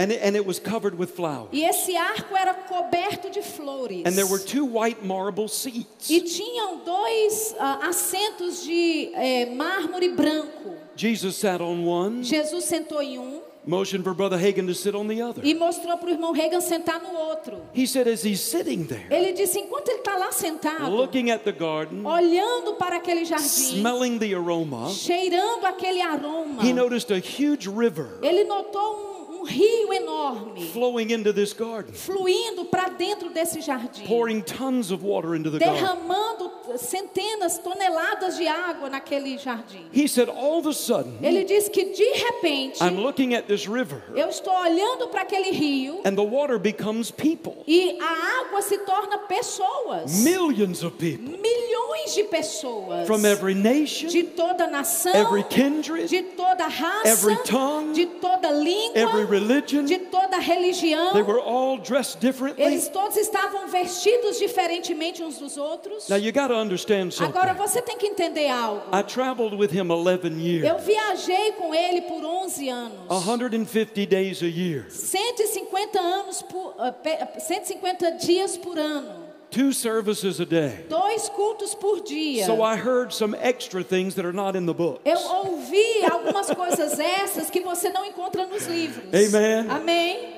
[0.00, 1.48] And it, and it was covered with flowers.
[1.52, 4.02] E esse arco era coberto de flores.
[4.06, 6.08] And there were two white marble seats.
[6.08, 10.76] E tinham dois ah, assentos de eh, mármore branco.
[10.94, 15.06] Jesus sat on one, Jesus sentou em um motioned for Brother Hagan to sit on
[15.06, 15.44] the other.
[15.44, 17.60] e mostrou para o irmão Reagan sentar no outro.
[17.74, 21.44] He said, as he's sitting there, Ele disse: enquanto ele está lá sentado, looking at
[21.44, 27.18] the garden, olhando para aquele jardim, smelling the aroma, cheirando aquele aroma, he noticed a
[27.18, 33.30] huge river ele notou um, um rio enorme flowing into this garden, fluindo para dentro
[33.30, 35.76] desse jardim, pouring tons of water into the garden.
[35.80, 39.86] derramando centenas, toneladas de água naquele jardim.
[39.92, 43.66] He said, all of a sudden, Ele disse que de repente I'm looking at this
[43.66, 47.62] river, eu estou olhando para aquele rio and the water becomes people.
[47.66, 50.22] e a água se torna pessoas.
[50.22, 53.06] Millions of people Milhões de pessoas.
[53.06, 58.50] from every nation, de toda nação, every kindred, de toda raça, every tongue, de toda
[58.50, 59.84] língua, religion.
[59.84, 61.12] de toda religião.
[61.12, 62.64] They were all dressed differently.
[62.64, 66.08] Eles todos estavam vestidos diferentemente uns dos outros.
[66.08, 67.62] Now you got to understand Agora something.
[67.68, 68.82] você tem que entender algo.
[68.92, 73.24] I traveled with him 11 years, Eu viajei com ele por 11 anos.
[73.24, 79.27] 150 days a year, 150 anos por, eh, pe- 150 dias por ano.
[79.50, 80.84] Two services a day.
[80.88, 82.46] Dois cultos por dia.
[82.46, 85.00] So I heard some extra things that are not in the book.
[85.04, 89.06] Eu ouvi algumas coisas essas que você não encontra nos livros.
[89.12, 89.70] Amen.
[89.70, 90.37] Amém.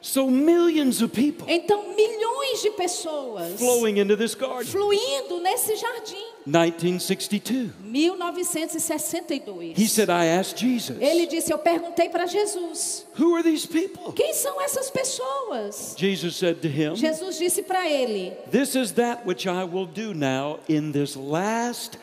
[0.00, 4.64] So millions of people Então, milhões de pessoas flowing into this garden.
[4.64, 6.28] fluindo nesse jardim.
[6.46, 7.72] 1962.
[7.82, 9.74] 1962.
[9.76, 14.12] He said, I asked Jesus, Ele disse: Eu perguntei para Jesus: who are these people?
[14.12, 15.94] Quem são essas pessoas?
[15.98, 20.14] Jesus said to him, Jesus disse para ele: This is that which I will do
[20.14, 21.98] now in this last.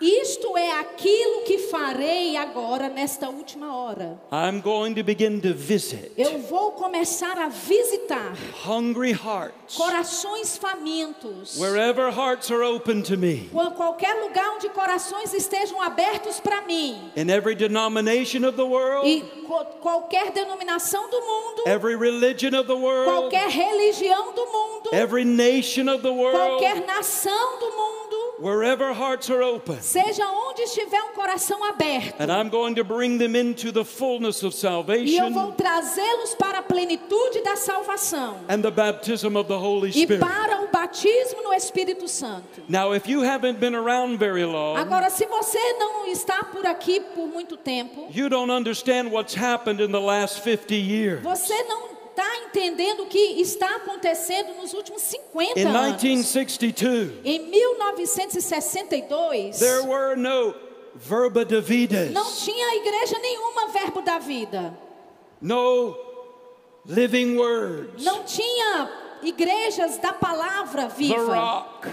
[0.00, 4.20] Isto é aquilo que farei agora nesta última hora.
[4.30, 8.32] I'm going to begin to visit Eu vou começar a visitar
[8.66, 9.74] hungry hearts.
[9.76, 11.56] corações famintos.
[11.58, 17.10] Wherever hearts are open to me, Qual- Qualquer lugar onde corações estejam abertos para mim.
[17.16, 19.22] in every denomination of the world, E
[19.80, 25.88] qualquer denominação do mundo, every religion of the world, qualquer religião do mundo, every nation
[25.88, 29.80] of the world, qualquer nação do mundo, wherever hearts are open.
[29.80, 32.20] seja onde estiver um coração aberto.
[32.20, 36.34] And I'm going to bring them into the fullness of E eu vou salvation trazê-los
[36.34, 40.20] para a plenitude da salvação and the baptism of the Holy e Spirit.
[40.20, 42.62] para o batismo no Espírito Santo.
[42.68, 47.00] Now, if you haven't been around very long, Agora, se você não está por aqui
[47.00, 51.22] por muito tempo, you don't understand what's happened in the last 50 years.
[51.22, 56.02] você não está entendendo o que está acontecendo nos últimos 50 In anos.
[56.02, 60.52] 1962, Em 1962, there were no
[60.96, 64.76] verba dividas, não tinha igreja nenhuma verbo da vida.
[65.40, 65.94] no
[66.86, 68.90] living words, Não tinha
[69.22, 71.34] igrejas da palavra the viva.
[71.34, 71.88] rock,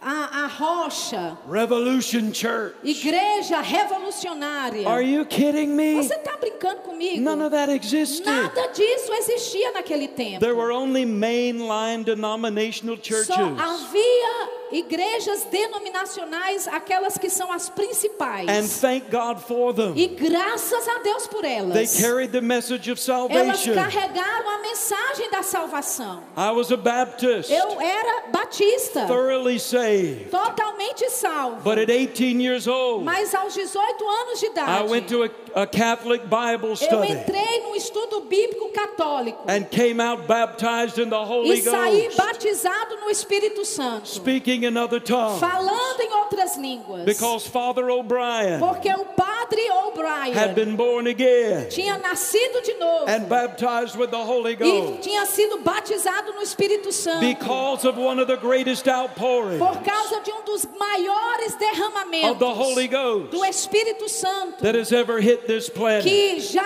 [0.00, 2.74] A, a rocha, revolution church.
[2.84, 4.86] igreja revolucionária.
[4.86, 5.94] Are you kidding me?
[5.96, 7.20] Você está brincando comigo?
[7.22, 8.24] None of that existed.
[8.26, 10.40] Nada disso existia naquele tempo.
[10.40, 13.26] There were only mainline denominational churches.
[13.34, 18.48] Só havia igrejas denominacionais, aquelas que são as principais.
[18.48, 19.94] And thank God for them.
[19.96, 21.96] E graças a Deus por They elas.
[22.00, 23.74] carried the message of Elas salvation.
[23.74, 26.22] carregaram a mensagem da salvação.
[26.36, 29.85] I was a Baptist, Eu era batista, thoroughly saved.
[30.30, 31.62] Totalmente salvo.
[31.62, 35.62] But at 18 years old, Mas aos 18 anos de I idade, went to a,
[35.62, 41.08] a Catholic Bible eu study entrei no estudo bíblico católico and came out baptized in
[41.08, 45.40] the e Holy saí Ghost, batizado no Espírito Santo, speaking in other tongues.
[45.40, 47.04] falando em outras línguas.
[47.04, 53.06] Because Father O'Brien Porque o padre O'Brien had been born again tinha nascido de novo
[53.06, 57.98] and baptized with the Holy e Ghost tinha sido batizado no Espírito Santo because of
[57.98, 61.66] one of the greatest outpourings por causa de um dos maiores of the
[62.44, 66.04] Holy derramamentos Ghost do Espírito Santo that has ever hit this planet.
[66.04, 66.64] que já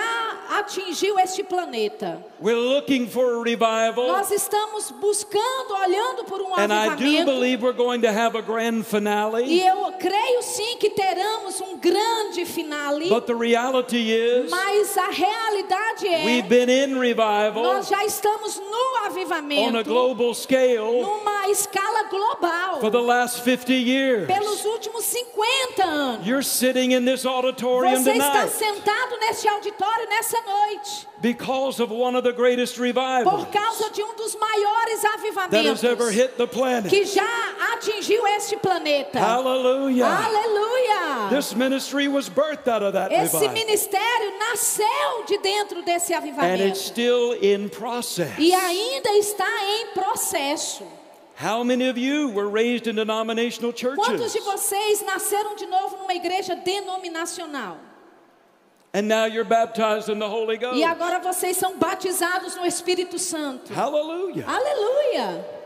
[0.59, 2.23] atingiu este planeta.
[2.39, 7.25] We're looking for a revival, Nós estamos buscando, olhando por um and I do avivamento.
[7.25, 9.61] believe we're going to have a grand E finale.
[9.61, 16.05] eu creio sim que teremos um grande finale, But the reality is, mas a realidade
[16.25, 21.47] we've é been in revival nós já estamos no on a avivamento global scale numa
[21.49, 24.27] escala global the last 50 years.
[24.27, 26.27] pelos últimos 50 anos.
[26.27, 31.91] You're sitting in this auditorium Você está tonight sentado neste auditório nessa noite because of
[31.91, 36.11] one of the greatest por revivals causa de um dos maiores that has ever avivamentos
[36.13, 36.89] hit the planet.
[36.89, 37.23] que já
[37.73, 39.19] atingiu este planeta.
[39.19, 40.05] Hallelujah.
[40.05, 41.29] Aleluia!
[41.29, 43.53] This ministry was birthed out of that Esse revival.
[43.53, 46.75] ministério nasceu de dentro desse And it's avivamento.
[46.77, 48.31] still in process.
[48.37, 50.83] E ainda está em processo.
[51.41, 54.33] How many of you were raised in denominational Quantos churches?
[54.33, 57.77] de vocês nasceram de novo numa igreja denominacional?
[58.93, 60.77] And now you're baptized in the Holy Ghost.
[60.77, 63.73] E agora vocês são batizados no Espírito Santo.
[63.73, 64.45] Hallelujah.
[64.47, 65.60] Aleluia!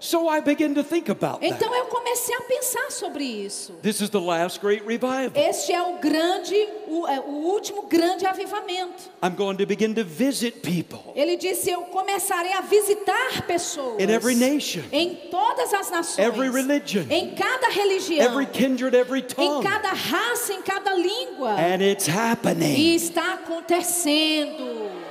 [0.00, 1.76] So I begin to think about Então that.
[1.78, 3.72] eu comecei a pensar sobre isso.
[3.82, 5.32] This is the last great revival.
[5.34, 6.54] Este é o grande,
[6.86, 9.10] o, é, o último grande avivamento.
[9.22, 14.08] I'm going to begin to visit people Ele disse: Eu começarei a visitar pessoas in
[14.10, 19.24] every nation, em todas as nações, every religion, em cada religião, every kindred, every em
[19.24, 19.64] tongue.
[19.64, 21.50] cada raça, em cada língua.
[21.58, 22.94] And it's E happening.
[22.94, 25.07] está acontecendo.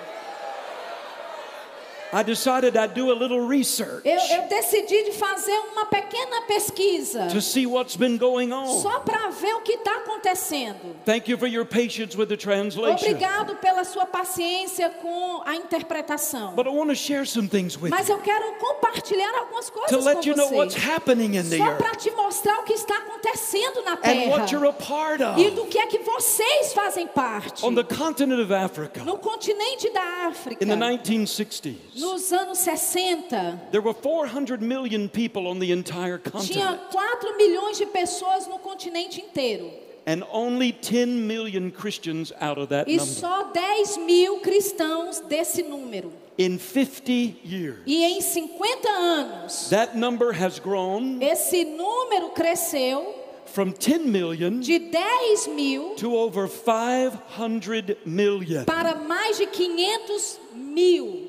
[2.13, 7.27] I decided I'd do a little research Eu, eu decidi de fazer uma pequena pesquisa
[7.31, 8.81] to see what's been going on.
[8.81, 10.95] só para ver o que está acontecendo.
[11.05, 13.05] Thank you for your patience with the translation.
[13.09, 16.53] Obrigado pela sua paciência com a interpretação.
[16.55, 19.97] But I want to share some things with Mas eu quero compartilhar algumas coisas to
[19.99, 22.97] com let you know what's happening in the Só para te mostrar o que está
[22.97, 24.29] acontecendo na and terra.
[24.31, 25.51] what you're a part E of.
[25.55, 27.65] do que é que vocês fazem parte.
[27.65, 33.59] On the continent of Africa No continente da África, in the 1960s, nos anos 60,
[33.71, 38.57] there were 400 million people on the entire tinha continent 4 milhões de pessoas no
[38.59, 39.71] continente inteiro.
[40.05, 43.11] and only 10 million Christians out of that E number.
[43.13, 46.11] só 10 mil cristãos desse número.
[46.37, 53.15] In 50 years, E em 50 anos, that number has grown esse número cresceu
[53.47, 58.63] from 10 million de 10 mil to over 500 million.
[58.65, 61.26] para mais de 500 mil.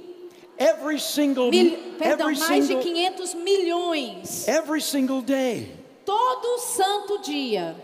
[0.58, 4.48] Every single Mil, perdão, every mais de single 500 milhões.
[4.48, 5.72] every single day
[6.04, 7.76] Todo santo dia,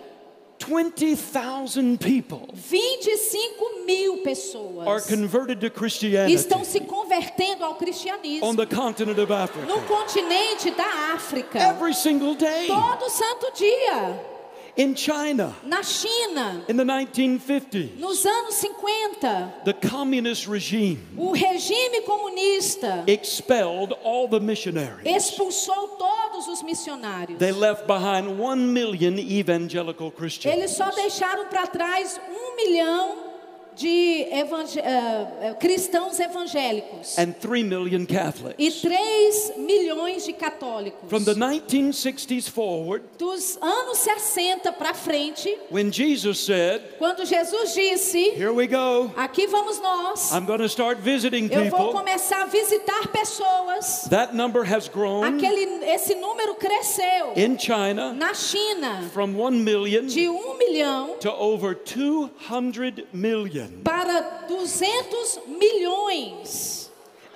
[0.58, 8.56] 20,000 people 25 mil are pessoas converted to Christianity estão se convertendo ao on cristianismo
[8.56, 9.86] the continent of no Africa.
[9.86, 11.58] continente da África.
[11.58, 14.33] Every single day Todo santo dia.
[14.76, 22.02] In China Na China, in the 1950s, nos anos 50, the communist regime o regime
[22.06, 25.06] comunista expelled all the missionaries.
[25.06, 27.38] expulsou todos os missionários.
[27.38, 30.70] They left behind 1 million evangelical Eles Christians.
[30.70, 33.23] só deixaram para trás um milhão
[33.76, 38.80] de evangé- eh, cristãos evangélicos and 3 million e Catholics.
[38.80, 41.08] 3 milhões de católicos.
[41.08, 48.30] From the 1960s forward, Dos anos 60 para frente, when Jesus said, quando Jesus disse:
[48.36, 52.42] Here we go, Aqui vamos nós, I'm going to start visiting eu vou people, começar
[52.42, 54.08] a visitar pessoas.
[54.10, 60.06] that number has grown Aquele, esse número cresceu in China na China from 1 million
[60.06, 63.63] de 1 milhão to over 200 million.
[63.82, 66.83] Para 200 milhões.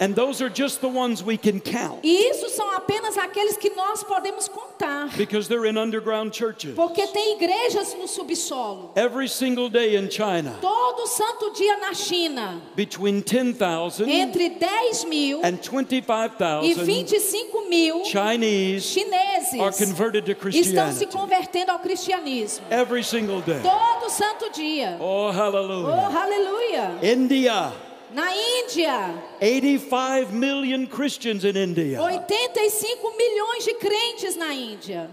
[0.01, 3.71] And those are just the ones we can count E isso são apenas aqueles que
[3.75, 5.09] nós podemos contar.
[5.17, 6.75] because they're in underground churches.
[6.75, 8.93] Porque tem igrejas no subsolo.
[8.95, 15.41] Every single day in China, Todo santo dia na China, between 10,000 entre 10 mil
[15.45, 21.07] and e 25,000 25 mil Chinese chineses are converted to estão se Christianity.
[21.07, 22.65] convertendo ao cristianismo.
[22.71, 23.61] Every single day.
[23.63, 24.97] Todo santo dia.
[25.01, 26.99] Oh, Oh, hallelujah.
[27.03, 27.73] India,
[28.11, 32.01] Na Índia, 85 million Christians in India.
[32.01, 35.11] 85 milhões de crentes na Índia.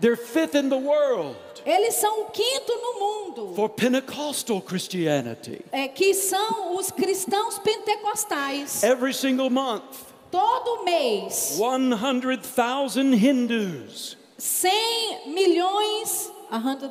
[0.00, 5.64] They're fifth in the world Eles são o quinto no mundo, for Pentecostal Christianity.
[5.70, 8.82] é, que são os cristãos pentecostais.
[8.82, 9.84] Every single month,
[10.32, 16.90] Todo mês, 100,000 Hindus, 100 milhões, 100,000,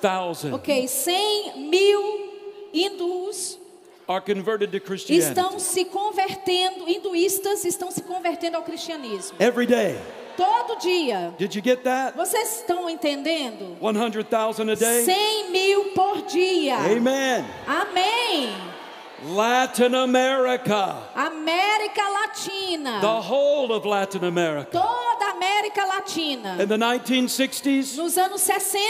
[0.00, 2.30] 100,000 ok, 100 mil
[2.72, 3.59] hindus
[5.08, 9.36] estão se convertendo, hinduístas estão se convertendo ao cristianismo.
[9.38, 9.98] Every day.
[10.36, 11.34] Todo dia.
[11.38, 12.16] Did you get that?
[12.16, 13.76] Vocês estão entendendo?
[13.80, 15.04] 100,000 a day?
[15.04, 16.76] 100 mil por dia.
[16.76, 17.44] Amen.
[17.66, 18.70] Amém.
[19.22, 23.00] Latin America, América Latina.
[23.02, 24.70] the whole of Latin America.
[24.70, 26.56] Toda a América Latina.
[26.62, 28.80] In the 1960s, Nos anos 60,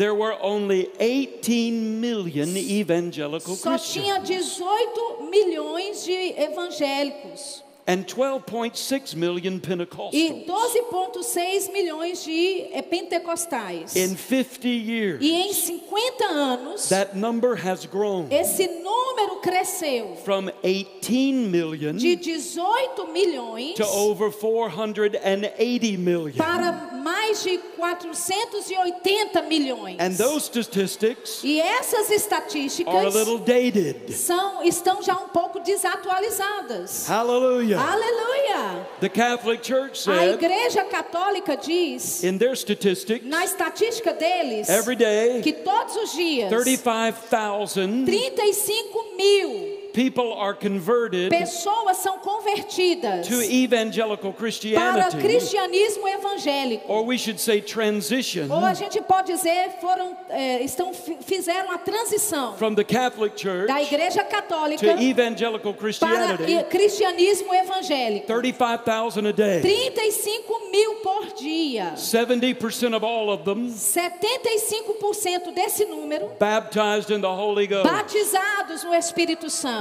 [0.00, 4.06] there were only 18 million evangelical só Christians.
[4.06, 10.14] tinha 18 milhões de evangélicos and 12.6 million e Pentecostals.
[10.14, 13.96] 12,6 milhões de eh, pentecostais.
[13.96, 20.50] In 50 years, E em 50 anos, that number has grown esse número cresceu from
[20.62, 26.36] 18 million de 18 milhões to over 480 million.
[26.36, 26.72] para
[27.02, 29.96] mais de 480 milhões.
[29.98, 34.12] And those statistics E essas are a estatísticas little dated.
[34.12, 37.06] são, estão já um pouco desatualizadas.
[37.08, 37.79] Hallelujah.
[37.80, 38.86] Aleluia!
[39.00, 44.96] The Catholic Church A said Igreja Católica diz, in their statistics na estatística deles, every
[44.96, 53.42] day que todos os dias 35,000 35 mil people are converted pessoas são convertidas to
[53.42, 55.16] evangelical para Christianity.
[55.18, 56.84] cristianismo evangélico.
[56.92, 61.70] Or we should say transition Ou a gente pode dizer foram é, estão fi- fizeram
[61.72, 66.52] a transição from the Catholic Church da Igreja Católica to evangelical para Christianity.
[66.54, 68.26] i- cristianismo evangélico.
[68.26, 69.60] 35,000 a day.
[69.60, 71.92] 35 mil por dia.
[71.96, 77.84] 70% of all of them 75% desse número baptized in the Holy Ghost.
[77.90, 79.79] batizados no Espírito Santo.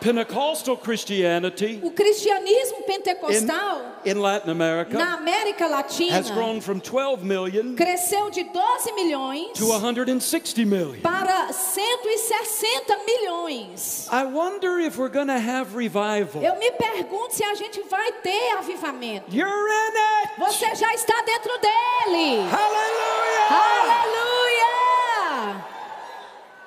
[0.00, 7.24] Pentecostal Christianity O cristianismo pentecostal in Latin America na América Latina has grown from 12
[7.24, 11.00] million cresceu de 12 milhões to 160 million.
[11.02, 14.08] para 160 milhões.
[14.12, 16.42] I wonder if we're to have revival.
[16.42, 19.34] Eu me pergunto se a gente vai ter avivamento.
[19.34, 20.30] You're in it.
[20.38, 22.48] Você já está dentro dele.
[22.48, 23.48] Hallelujah.
[23.90, 25.64] Aleluia!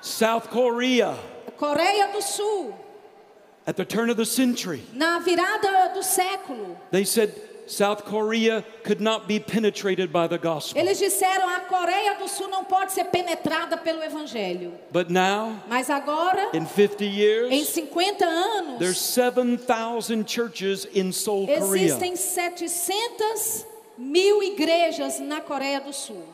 [0.02, 1.18] South Korea
[1.62, 2.74] Coreia do Sul,
[3.68, 7.32] at the turn of the century, na virada do século, they said
[7.68, 10.82] South Korea could not be penetrated by the gospel.
[10.82, 14.74] eles disseram a Coreia do Sul não pode ser penetrada pelo evangelho.
[14.92, 21.46] But now, Mas agora, in 50 em years, 50 anos, there's 7,000 churches in Seoul,
[21.46, 21.84] Korea.
[21.84, 23.68] existem 700
[24.00, 26.26] mil igrejas na Coreia do Sul.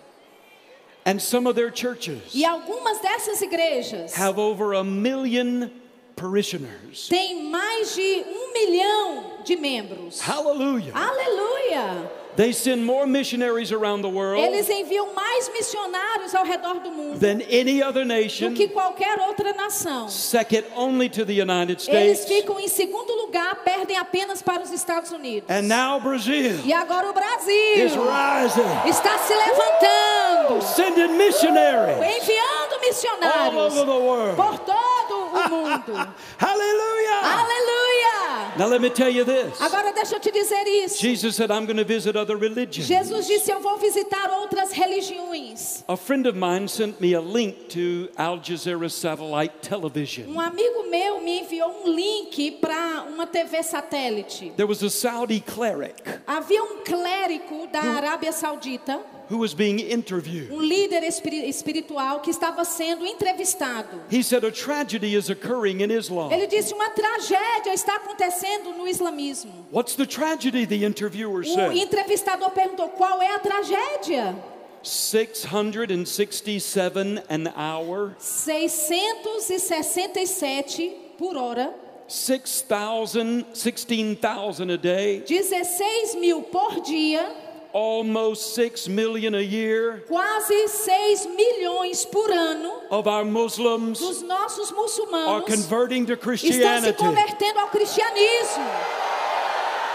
[1.08, 5.72] And some of their churches E algumas dessas igrejas have over a million
[6.18, 7.08] parishioners.
[7.08, 10.20] têm mais de um milhão de membros.
[10.20, 10.91] Hallelujah.
[10.93, 12.12] Aleluia!
[12.38, 17.19] They send more missionaries around the world Eles enviam mais missionários ao redor do mundo
[17.19, 20.07] than any other do nation, que qualquer outra nação.
[20.07, 22.25] second only to the United Eles States.
[22.27, 25.49] ficam em segundo lugar, perdem apenas para os Estados Unidos.
[25.49, 32.73] And now Brazil E agora o is Brasil rising, está se levantando, sending missionaries enviando
[32.75, 34.35] all missionários over the world.
[34.35, 36.13] por todo o mundo.
[36.38, 37.21] Hallelujah.
[37.23, 38.57] Aleluia!
[38.57, 39.59] Now let me tell you this.
[39.61, 40.97] Agora deixa eu te dizer isso.
[40.99, 42.88] Jesus said, I'm going to visit other religions.
[42.88, 45.84] Jesus disse: Eu vou visitar outras religiões.
[45.88, 50.28] A friend of mine sent me a link to Al Jazeera satellite television.
[50.28, 54.51] Um amigo meu me enviou um link para uma TV satélite.
[54.55, 58.99] There was a Saudi cleric Havia um clérigo da Arábia Saudita,
[59.30, 60.49] who was being interviewed.
[60.51, 63.99] um líder espiri- espiritual que estava sendo entrevistado.
[64.09, 66.32] He said a tragedy is occurring in Islam.
[66.32, 69.51] Ele disse: Uma tragédia está acontecendo no islamismo.
[69.71, 70.65] What's the tragedy?
[70.65, 71.75] The interviewer O said.
[71.78, 74.36] entrevistador perguntou: Qual é a tragédia?
[74.84, 81.73] 667 an hour, 667 por hora,
[82.07, 87.30] 6,000, 16,000 a day, 16 mil por dia,
[87.74, 94.72] almost 6 million a year quase 6 milhões por ano of our Muslims dos nossos
[94.72, 96.97] are muçulmanos converting to estão se Christianity.
[96.97, 98.65] convertendo ao cristianismo.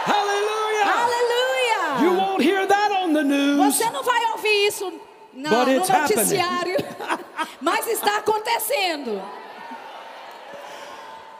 [0.05, 2.03] Hallelujah!
[2.03, 2.19] You Aleluia!
[2.19, 3.77] won't hear that on the news.
[3.77, 4.93] Você não vai ouvir isso
[5.33, 6.77] na, But no it's noticiário,
[7.61, 9.23] mas está acontecendo.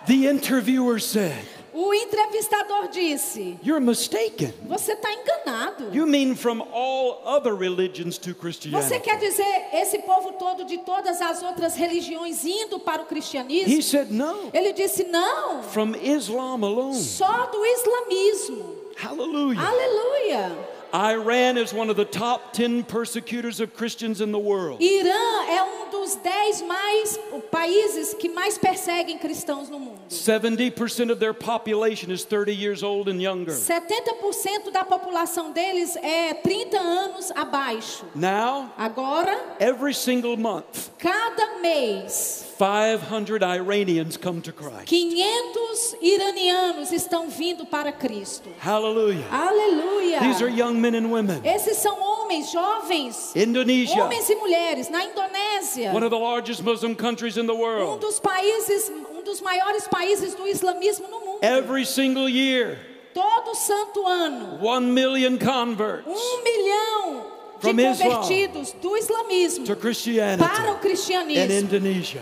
[0.07, 1.45] The interviewer said,
[1.75, 4.53] O entrevistador disse: You're mistaken.
[4.69, 5.89] Você está enganado.
[5.95, 9.01] You mean from all other religions to Você Christianity.
[9.01, 13.83] quer dizer esse povo todo de todas as outras religiões indo para o He cristianismo?
[13.83, 17.01] said, No, Ele disse: Não, from Islam alone.
[17.03, 18.77] só do islamismo.
[18.97, 19.61] Hallelujah.
[19.67, 20.72] Aleluia!
[20.95, 24.79] Iran is one of the top 10 persecutors of Christians in the world.
[24.83, 27.19] Irã é um dos dez mais
[27.51, 30.01] países que mais perseguem cristãos no mundo.
[30.11, 33.55] 70% of their population is 30 years old and younger.
[33.55, 38.05] 70% da população deles é 30 anos abaixo.
[38.15, 44.87] Now, Agora, every single month, cada mês, 500 Iranians come to Christ.
[44.87, 48.49] 500 iranianos estão vindo para Cristo.
[48.61, 49.27] Hallelujah.
[49.33, 50.21] Aleluia!
[50.21, 51.41] These are young men and women.
[51.45, 56.95] Esses são homens, jovens, Indonesia, homens e mulheres na Indonésia, one of the largest Muslim
[56.95, 58.01] countries in the um world.
[58.01, 61.39] dos países, um dos maiores países do islamismo no mundo.
[61.43, 62.79] Every single year,
[63.13, 66.07] Todo santo ano, 1 million converts.
[66.07, 67.32] um milhão
[67.63, 71.69] de convertidos do islamismo to Christianity para o cristianismo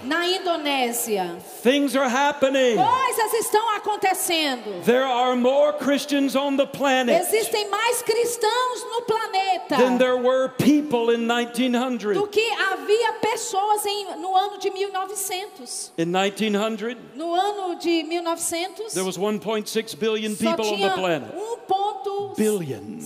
[0.04, 1.36] na Indonésia.
[1.62, 2.76] Things are happening.
[2.76, 4.84] Coisas estão acontecendo.
[4.84, 10.48] There are more Christians on the planet Existem mais cristãos no planeta than there were
[10.58, 12.14] people in 1900.
[12.14, 15.92] do que havia pessoas em, no ano de 1900.
[15.96, 21.34] In 1900, No ano de 1900, there was 1.6 billion people on the planet.
[21.34, 22.98] 1,5 Billion.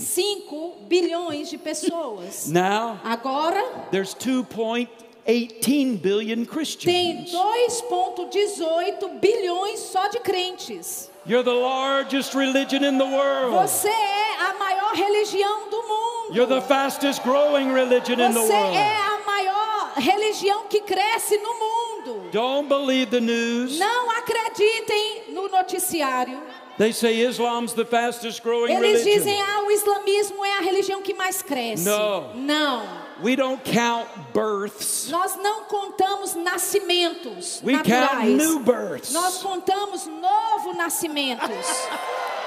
[0.88, 2.23] bilhões de pessoas.
[2.48, 7.32] Now, Agora there's 2.18 billion tem Christians.
[7.32, 11.10] 2,18 bilhões só de crentes.
[11.26, 13.52] You're the largest religion in the world.
[13.56, 16.34] Você é a maior religião do mundo.
[16.36, 18.76] You're the fastest growing religion in the Você world.
[18.76, 22.30] é a maior religião que cresce no mundo.
[22.30, 23.78] Don't believe the news.
[23.78, 26.42] Não acreditem no noticiário.
[26.76, 29.18] They say Islam's the fastest growing Eles religion.
[29.18, 31.84] dizem, ah, o islamismo é a religião que mais cresce.
[31.84, 32.34] No.
[32.34, 33.04] Não.
[33.22, 35.08] We don't count births.
[35.08, 38.36] Nós não contamos nascimentos We count naturais.
[38.36, 39.12] new births.
[39.12, 41.48] Nós contamos novo nascimentos.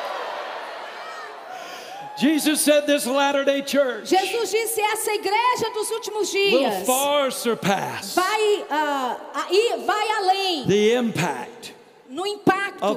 [2.18, 8.16] Jesus said this Latter-day Church Jesus disse, essa igreja dos últimos will dias far surpass
[8.16, 8.66] vai,
[9.36, 11.76] aí vai além the impact
[12.10, 12.96] no impacto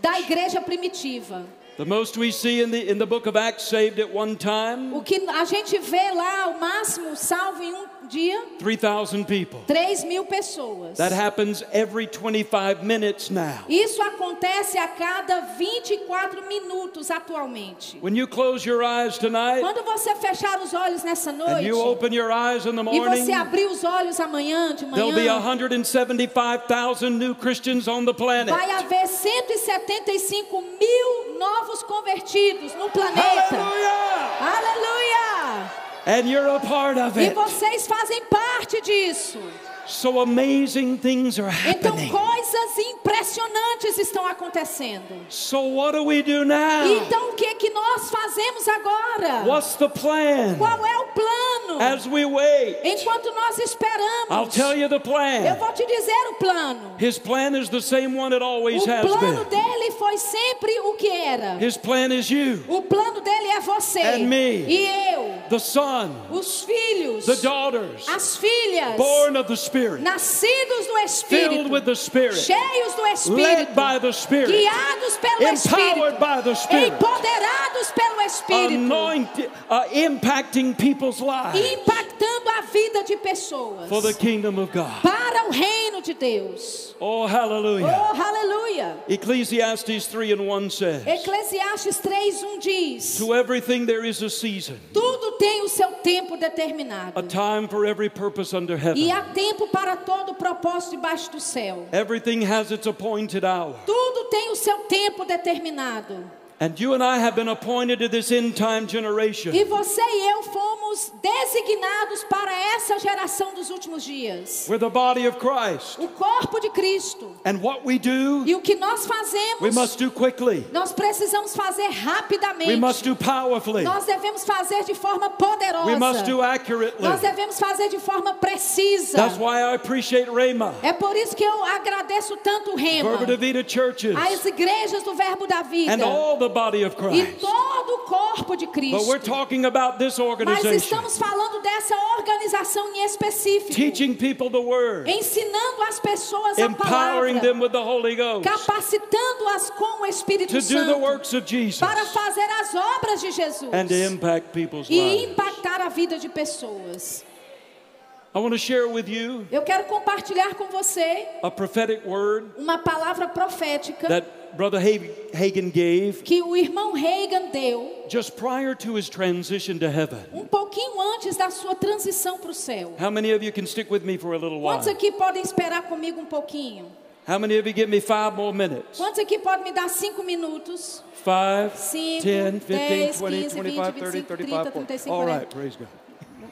[0.00, 1.44] da igreja primitiva.
[1.76, 4.94] The most we see in the in the book of Acts saved at one time,
[4.94, 9.60] O que a gente vê lá, o máximo salvo em um dia, 3,000 people.
[9.66, 10.96] 3 mil pessoas.
[10.96, 13.64] That happens every 25 minutes now.
[13.68, 17.98] Isso acontece a cada 24 minutos atualmente.
[18.00, 21.78] When you close your eyes tonight Quando você fechar os olhos nessa and noite you
[21.78, 25.26] open your eyes in the e morning, você abrir os olhos amanhã de there'll be
[25.26, 28.50] manhã, 175,000 new Christians on the planet.
[28.50, 33.56] vai haver 175 mil novos convertidos no planeta.
[33.56, 34.04] Hallelujah!
[34.40, 35.83] Aleluia!
[36.06, 39.38] And you're a part of E vocês fazem parte disso.
[39.86, 42.10] So amazing things are Então happening.
[42.10, 45.26] coisas impressionantes estão acontecendo.
[45.28, 46.86] So what do we do now?
[46.86, 49.44] Então o que que nós fazemos agora?
[49.46, 50.56] What's the plan?
[50.58, 51.82] Qual é o plano?
[51.82, 55.54] As we wait, Enquanto nós I'll esperamos, tell you the eu plan.
[55.58, 56.94] vou te dizer o plano.
[56.98, 59.58] His plan is the same one it always O has plano been.
[59.58, 61.58] dele foi sempre o que era.
[61.60, 64.64] His plan is you, O plano dele é você And me.
[64.66, 70.86] e eu, the son, os filhos, the daughters, as filhas, born of the Spirit, nascidos
[70.86, 73.02] do filled with Espírito, the Spirit, cheios do
[73.34, 78.74] led Espírito, by the Spirit, guiados pelo empowered Espírito, by the Spirit, empoderados pelo Espírito,
[78.74, 85.02] anointed, uh, impacting people's lives impactando a vida de pessoas for the kingdom of God.
[85.02, 86.94] para o reino de Deus.
[87.00, 87.86] Oh, hallelujah.
[87.88, 88.96] Oh, aleluia!
[89.08, 95.36] Ecclesiastes 3 and 1 says, Eclesiastes 3:1 diz: To everything there is a season, Tudo
[95.38, 97.12] tem o seu tempo determinado.
[97.16, 99.10] a time for every purpose under E heaven.
[99.10, 101.86] há tempo para todo o propósito debaixo do céu.
[101.92, 103.74] Everything has its appointed hour.
[103.86, 106.30] Tudo tem o seu tempo determinado.
[106.60, 109.52] And you and I have been appointed to this end time generation.
[109.52, 114.66] E você e eu fomos designados para essa geração dos últimos dias.
[114.68, 115.98] We're the body of Christ.
[115.98, 117.34] O corpo de Cristo.
[117.44, 120.64] And what we do, E o que nós we fazemos, must do quickly.
[120.72, 122.76] nós precisamos fazer We rapidamente.
[122.76, 123.82] must do powerfully.
[123.82, 125.86] Nós devemos fazer de forma poderosa.
[125.86, 127.02] We must do accurately.
[127.02, 129.16] Nós devemos fazer de forma precisa.
[129.16, 133.36] That's why I appreciate Rhema, É por isso que eu agradeço tanto o Rema, Verba
[133.36, 137.40] Vida churches, as igrejas do Verbo da Vida and all the body of e Christ.
[137.40, 138.76] todo o corpo de But
[139.06, 139.30] we're Cristo.
[139.30, 145.08] talking about this Mas organization, estamos falando dessa organização em específico, teaching people the word,
[145.10, 150.48] ensinando as pessoas a empowering palavra, them with the Holy Ghost capacitando-as com o Espírito
[150.48, 153.94] to do the Santo works of Jesus para fazer as obras de Jesus and to
[153.94, 155.30] impact people's e lives.
[155.30, 156.64] impactar a vida de pessoas.
[156.64, 162.76] I want to share with you Eu quero compartilhar com você a prophetic word uma
[162.78, 164.26] palavra profética that
[164.56, 169.86] Brother Ha- Hagen gave que o irmão Reagan deu just prior to his transition to
[169.86, 170.24] heaven.
[170.32, 172.94] um pouquinho antes da sua transição para o céu.
[173.00, 174.78] How many of you can stick with me for a little while?
[174.78, 176.86] Quantos aqui podem esperar comigo um pouquinho?
[177.28, 178.98] How many of you give me five more minutes?
[178.98, 181.02] Quantos aqui podem me dar cinco minutos?
[181.24, 184.70] Five, 5, 10, 15, 10, 20, 15, 25, 20, 30, 25, 35, 30, 40.
[184.72, 185.32] 35, All 40.
[185.38, 185.88] right, praise God.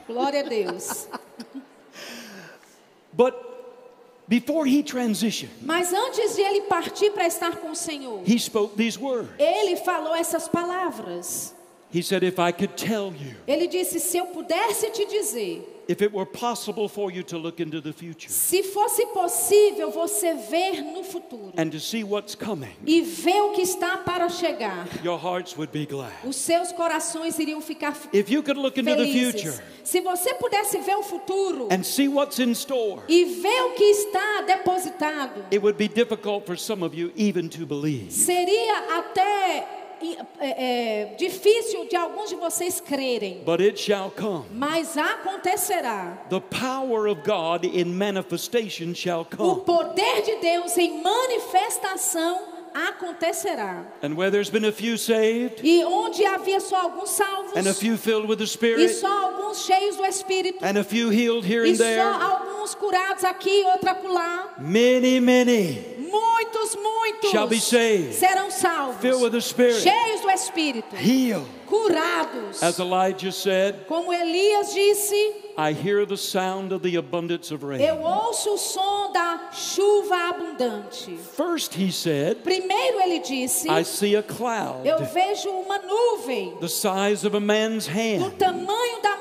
[0.07, 1.07] Glória a Deus.
[3.15, 3.35] But
[4.27, 8.75] before he transitioned, Mas antes de ele partir para estar com o Senhor, he spoke
[8.75, 9.29] these words.
[9.37, 11.53] ele falou essas palavras.
[11.93, 16.01] He said, If I could tell you, Ele disse: se eu pudesse te dizer, if
[16.01, 20.81] it were possible for you to look into the future se fosse possível você ver
[20.81, 25.19] no futuro and to see what's coming, e ver o que está para chegar, your
[25.19, 26.13] hearts would be glad.
[26.25, 29.41] os seus corações iriam ficar If you could look into the felizes.
[29.41, 33.73] future Se você pudesse ver o futuro and see what's in store, e ver o
[33.75, 38.09] que está depositado, it would be difficult for some of you even to believe.
[38.11, 39.82] seria até
[40.39, 44.45] é, é, difícil de alguns de vocês crerem, But it shall come.
[44.53, 46.17] mas acontecerá.
[46.29, 49.61] The power of God in manifestation shall O come.
[49.61, 53.85] poder de Deus em manifestação acontecerá.
[54.01, 57.73] And where there's been a few saved E onde havia só alguns salvos and a
[57.73, 61.45] few filled with the e Spirit só alguns cheios do Espírito and a few healed
[61.45, 67.47] here e and só there, alguns curados aqui, outro acolá, many, many muitos, muitos Shall
[67.47, 68.13] be saved.
[68.13, 71.47] serão salvos, filled with the Spirit, cheios do Espírito, healed.
[71.67, 72.61] curados.
[72.61, 77.81] As Elijah said, Como Elias disse, I hear the sound of the abundance of rain.
[77.81, 81.17] eu ouço o som da chuva abundante.
[81.35, 86.67] First, he said, Primeiro ele disse, I see a cloud eu vejo uma nuvem the
[86.69, 89.12] size of a man's do hand tamanho da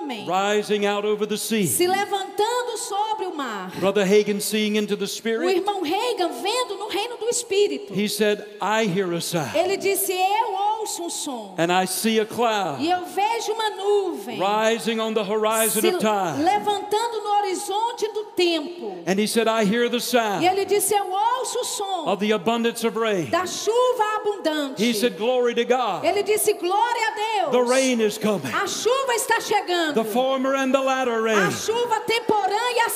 [0.00, 1.66] homem rising out over the sea.
[1.66, 3.70] se levantando sobre o mar.
[3.78, 7.92] Brother Hagan seeing into the O Spirit, irmão Reagan vendo no reino do Espírito.
[7.94, 12.20] he said, I hear a sound Ele disse: Eu ouço um som and I see
[12.20, 16.44] a cloud e eu vejo uma nuvem rising on the horizon se of time.
[16.44, 19.02] levantando no horizonte do tempo.
[19.06, 22.24] And he said, I hear the E sound ele disse: Eu ouço o som of
[22.24, 23.30] the abundance of rain.
[23.30, 24.80] da chuva abundante.
[24.82, 26.04] He said, Glory to God.
[26.04, 27.52] Ele disse: Glória a Deus.
[27.52, 28.52] The rain is coming.
[28.52, 29.94] A chuva está chegando.
[29.94, 32.90] The former and the latter A rain chuva temporã e a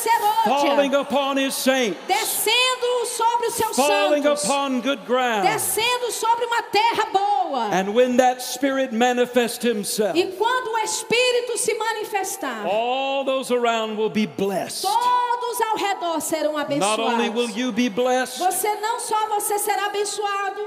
[0.78, 5.47] falling upon his saints, descendo sobre os seus falling santos, upon good ground.
[5.47, 7.68] descendo sobre uma terra boa.
[7.79, 13.97] And when that Spirit manifests himself, E quando o Espírito se manifestar, all those around
[13.97, 14.83] will be blessed.
[14.83, 19.87] todos ao redor serão Not only will you be blessed Você não só você será
[19.87, 20.66] abençoado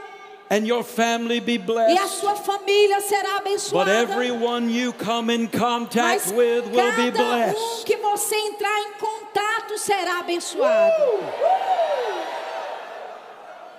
[0.49, 3.41] and your family be e a blessed, sua família será
[3.71, 7.85] but everyone you come in Mas contact with will be cada um blessed.
[7.85, 10.93] que você entrar em contato será abençoado.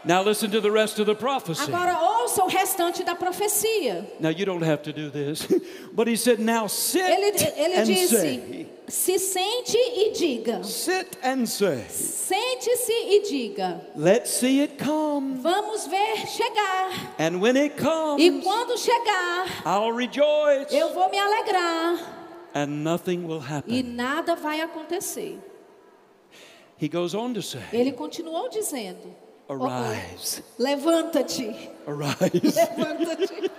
[0.04, 1.62] Now listen to the rest of the prophecy.
[1.72, 4.04] Agora ouça o restante da profecia.
[4.18, 5.46] Now you don't have to do this,
[5.94, 10.64] but he said, "Now sit Ele, ele and disse: say, se sente e diga.
[10.64, 13.80] sit and say, Sente-se e diga.
[13.94, 17.14] let's see it come, Vamos ver chegar.
[17.20, 21.98] and when it comes, E quando chegar, I'll rejoice, eu vou me alegrar.
[22.54, 25.38] and nothing will E happen." nada vai acontecer.
[26.76, 29.14] He goes on to say, Ele continuou dizendo:
[29.54, 31.70] "Arise, Levanta-te.
[31.86, 33.50] arise, Levanta-te.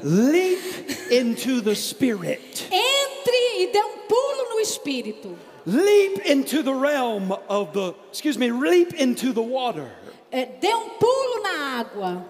[0.00, 5.36] leap into the Spirit." Entre e dê um pulo no espírito.
[5.64, 9.88] Leap into the realm of the, excuse me, leap into the water.
[10.32, 12.24] É, dê um pulo na água.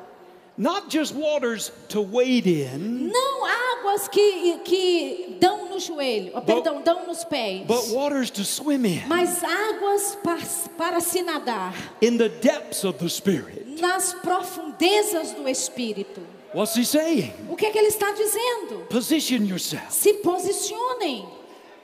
[0.57, 6.83] Not just waters to wade in, Não águas que, que dão no joelho, oh, perdão,
[6.83, 7.67] dão nos pés.
[7.67, 10.43] but waters to swim in, Mas águas para,
[10.77, 11.75] para se nadar.
[12.03, 13.81] in the depths of the Spirit.
[13.81, 16.21] Nas profundezas do espírito.
[16.55, 17.33] What's he saying?
[17.49, 18.87] O que é que ele está dizendo?
[18.91, 21.27] Position yourself, Se posicionem.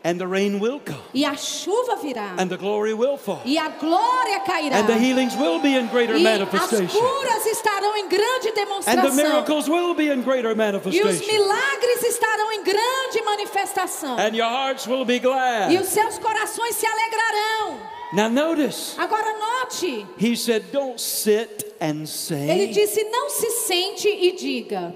[0.05, 2.35] And the rain will come, E a chuva virá.
[2.39, 4.73] and the glory will fall, E a glória cairá.
[4.75, 8.53] and the healings will be in greater E as manifestation, curas estarão em grande and
[8.53, 9.15] the demonstração.
[9.17, 14.17] miracles will be in greater E os manifestation, milagres estarão em grande manifestação.
[14.19, 15.73] and your hearts will be E glad.
[15.81, 17.79] os seus corações se alegrarão.
[18.13, 24.09] Now, notice, Agora note, he said, Don't sit and ele say, disse: não se sente
[24.09, 24.95] e diga: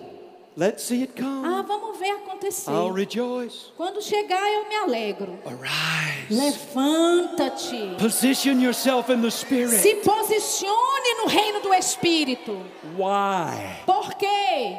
[0.54, 1.46] Let's see it come.
[1.46, 2.70] Ah, vamos ver acontecer.
[2.70, 3.70] I'll rejoice.
[3.76, 5.38] Quando chegar, eu me alegro.
[5.46, 6.28] Arise.
[6.30, 7.96] Levanta-te.
[7.98, 9.80] Position yourself in the Spirit.
[9.80, 12.52] Se posicione no reino do Espírito.
[12.96, 13.80] Why?
[13.86, 14.78] Por quê?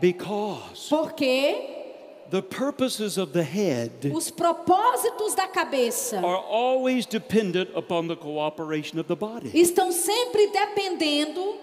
[0.00, 8.08] Because Porque the purposes of the head os propósitos da cabeça are always dependent upon
[8.08, 9.52] the cooperation of the body.
[9.54, 11.56] estão sempre dependendo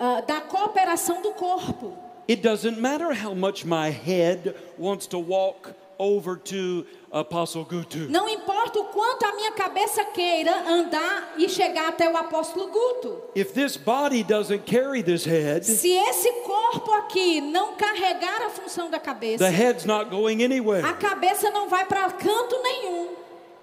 [0.00, 2.07] ah, da cooperação do corpo.
[2.28, 8.08] It doesn't matter how much my head wants to walk over to Apostle Gutu.
[8.10, 13.22] Não importa o quanto a minha cabeça queira andar e chegar até o apóstolo Guto.
[13.34, 18.90] If this body doesn't carry this head, Se esse corpo aqui não carregar a função
[18.90, 20.92] da cabeça, the head's not going a anywhere.
[21.00, 23.08] cabeça não vai para canto nenhum.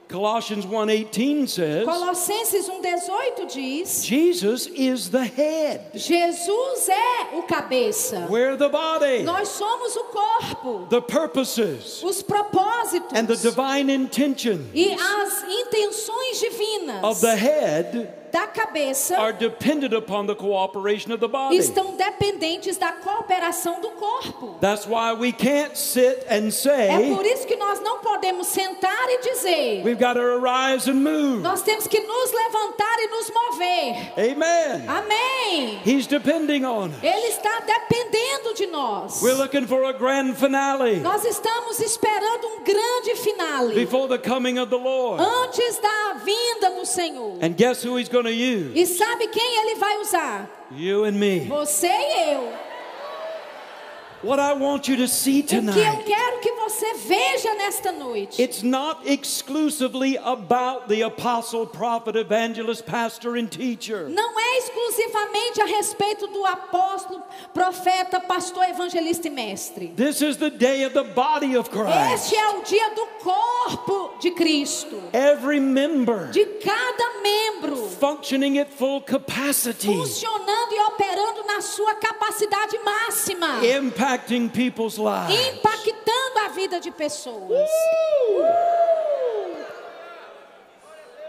[0.08, 5.82] Colossians 1:18 says, Colossenses 1,18 diz: Jesus is the head.
[5.96, 8.28] Jesus é o cabeça.
[8.30, 14.60] We're the body, Nós somos o corpo, the purposes, os propósitos and the divine intention
[14.74, 21.22] e as intenções divinas of the head da cabeça are dependent upon the cooperation of
[21.22, 21.56] the body.
[21.56, 24.58] estão dependentes da cooperação do corpo.
[24.60, 29.08] That's why we can't sit and É say, por isso que nós não podemos sentar
[29.08, 31.42] e dizer: we've got to arise and move.
[31.42, 34.14] nós temos que nos levantar e nos mover.
[34.18, 34.86] Amen.
[34.86, 35.80] Amém.
[35.86, 37.04] He's depending on us.
[37.04, 39.22] Ele está dependendo de nós.
[39.22, 44.60] We're looking for a grand finale Nós estamos esperando um grande finale before the coming
[44.60, 45.24] of the Lord.
[45.24, 47.38] antes da vinda do Senhor.
[47.42, 48.72] And guess who he's going to use?
[48.76, 50.68] E sabe quem ele vai usar?
[50.72, 51.42] You and me.
[51.42, 52.65] Você e eu.
[54.24, 57.92] What I want you to see O que eu tonight, quero que você veja nesta
[57.92, 58.42] noite.
[58.42, 64.10] it's not exclusively about the apostle, prophet, evangelist, pastor, and teacher.
[64.10, 67.22] Não é exclusivamente a respeito do apóstolo,
[67.54, 69.94] profeta, pastor, evangelista e mestre.
[69.96, 72.14] This is the day of the body of Christ.
[72.32, 75.02] Este é o dia do corpo de Cristo.
[75.14, 82.78] Every member De cada membro functioning at full capacity, funcionando e operando na sua capacidade
[82.80, 83.64] máxima.
[84.16, 85.34] Impacting people's lives.
[85.36, 87.70] impactando a vida de pessoas.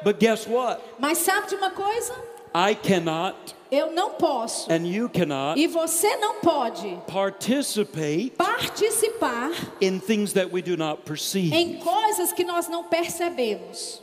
[0.04, 0.80] But guess what?
[0.98, 2.14] Mas sabe de uma coisa?
[2.54, 9.98] I cannot, Eu não posso and you cannot, e você não pode participate participar in
[9.98, 11.52] things that we do not perceive.
[11.52, 14.00] em coisas que nós não percebemos.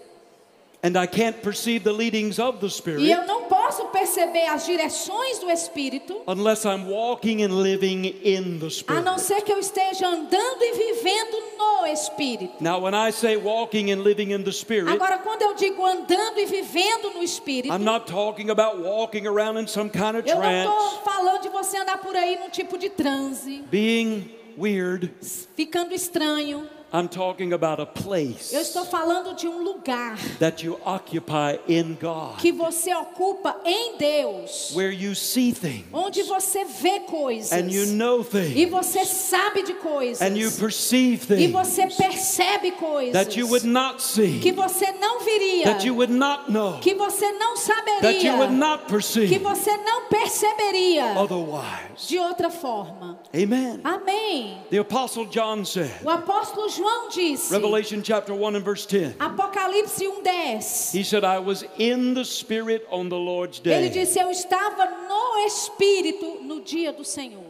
[3.00, 8.60] E eu não posso perceber as direções do Espírito unless I'm walking and living in
[8.60, 9.02] the a Spirit.
[9.04, 12.56] não ser que eu esteja andando e vivendo no Espírito.
[12.60, 16.38] Now, when I say walking and living in the Spirit, Agora, quando eu digo andando
[16.38, 20.36] e vivendo no Espírito, I'm not talking about walking around in some kind of eu
[20.36, 25.14] não trance, estou falando de você andar por aí num tipo de transe, being weird.
[25.56, 26.68] ficando estranho.
[26.94, 31.98] I'm talking about a place Eu estou falando de um lugar that you occupy in
[32.00, 37.72] God, que você ocupa em Deus, where you see things onde você vê coisas and
[37.72, 42.72] you know e things você sabe de coisas and you perceive e things você percebe
[42.74, 46.80] coisas that you would not que see, você não viria, that you would not know,
[46.80, 47.56] que você não
[48.04, 52.08] that you would saberia, not que perceive você não perceberia otherwise.
[52.08, 53.20] de outra forma.
[53.34, 53.80] Amen.
[53.84, 54.58] Amém.
[54.70, 56.83] The Apostle John said, O apóstolo João
[57.14, 59.14] disse, Revelation chapter 1 and verse 10.
[59.20, 60.92] Apocalipse 1:10.
[60.92, 63.90] He said, I was in the Spirit on the Lord's Ele day.
[63.90, 67.43] disse: Eu estava no Espírito no dia do Senhor.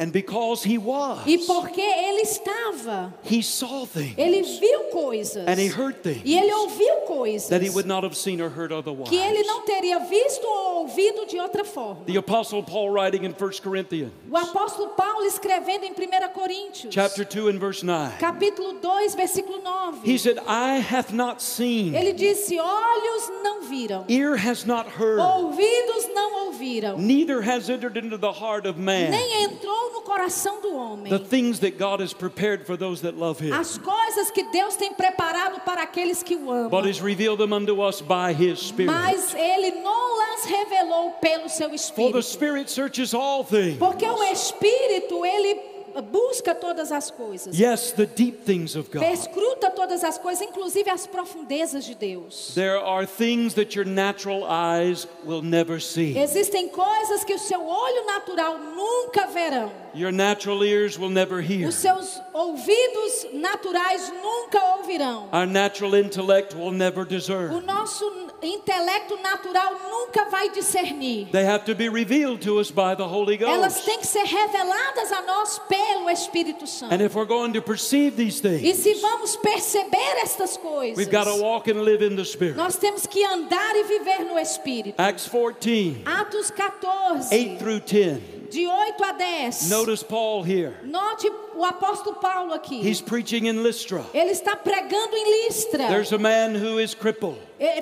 [0.00, 5.44] And because he was, E porque ele estava, he saw things ele viu coisas.
[5.48, 8.48] and he heard things E ele ouviu coisas that he would not have seen or
[8.48, 9.08] heard otherwise.
[9.10, 12.04] que ele não teria visto ou ouvido de outra forma.
[12.06, 15.94] The Apostle Paul writing in 1 Corinthians O apóstolo Paulo escrevendo em 1
[16.32, 18.18] Coríntios, chapter 2 and verse 9.
[18.20, 20.00] capítulo 2, versículo 9.
[20.04, 25.18] He said, Eye hath not seen, Ele disse: Olhos não viram, ear has not heard,
[25.18, 30.60] ouvidos não ouviram, neither has entered into the heart of man nem entrou no coração
[30.60, 31.10] do homem.
[31.10, 34.76] the things that God has prepared for those that love him, As coisas que Deus
[34.76, 36.70] tem preparado para aqueles que o amam.
[36.70, 38.90] but has revealed them unto us by his Spirit.
[38.92, 42.22] Mas ele não las revelou pelo seu For the espírito.
[42.22, 43.78] Spirit searches all things.
[43.78, 45.54] Porque o espírito, ele
[46.02, 47.58] busca todas as coisas.
[47.58, 49.02] Yes, the deep things of God.
[49.02, 52.52] Perscruta todas as coisas, inclusive as profundezas de Deus.
[52.54, 56.16] There are things that your natural eyes will never see.
[56.18, 59.70] Existem coisas que o seu olho natural nunca verão.
[59.94, 61.66] Your natural ears will never hear.
[61.68, 65.28] Os seus ouvidos naturais nunca ouvirão.
[65.32, 67.60] Our natural intellect will never O discern.
[67.64, 71.28] nosso intelecto natural nunca vai discernir.
[71.30, 73.86] They have to be revealed to us by the Holy Elas Ghost.
[73.86, 76.94] têm que ser reveladas a nós pelo Espírito Santo.
[76.94, 81.10] And if we're going to perceive these E things, se vamos perceber estas coisas, we've
[81.10, 82.56] got to walk and live in the Spirit.
[82.56, 84.94] nós temos que andar e viver no Espírito.
[84.98, 88.20] Acts 14, Atos 14, 8 through 10.
[88.50, 89.68] de 8 a 10.
[89.70, 90.74] Notice Paul here.
[90.84, 92.80] Note o apóstolo Paulo aqui.
[92.80, 94.04] He's preaching in Lystra.
[94.14, 95.88] Ele está pregando em Listra.
[95.88, 97.38] There's a man who is crippled.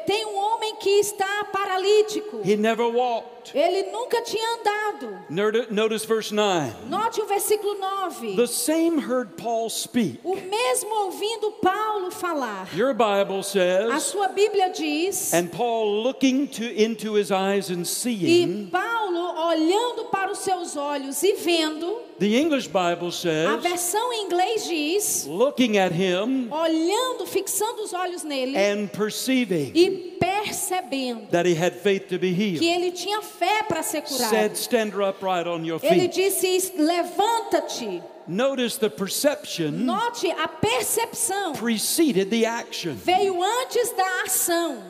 [0.07, 2.41] Tem um homem que está paralítico.
[2.43, 3.53] He never walked.
[3.55, 5.19] Ele nunca tinha andado.
[5.29, 6.73] Noti- Notice verse 9.
[6.89, 8.37] Note o versículo 9.
[8.37, 10.19] The same heard Paul speak.
[10.25, 12.69] O mesmo ouvindo Paulo falar.
[12.75, 15.33] Your Bible A says, sua Bíblia diz.
[15.35, 20.75] and Paul looking to into his eyes and E seeing, Paulo, olhando para os seus
[20.77, 26.49] olhos e vendo, The English Bible A says, versão em inglês diz: looking at him
[26.51, 32.33] olhando, fixando os olhos nele and perceiving e percebendo that he had faith to be
[32.35, 34.31] que healed, ele tinha fé para ser curado.
[34.31, 36.13] said, Stand upright on your Ele feet.
[36.15, 38.03] disse: levanta-te.
[38.29, 42.95] Notice the perception Note a percepção preceded the action.
[42.95, 44.83] veio antes da ação.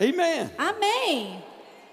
[0.00, 0.50] Amen.
[0.56, 1.42] Amém.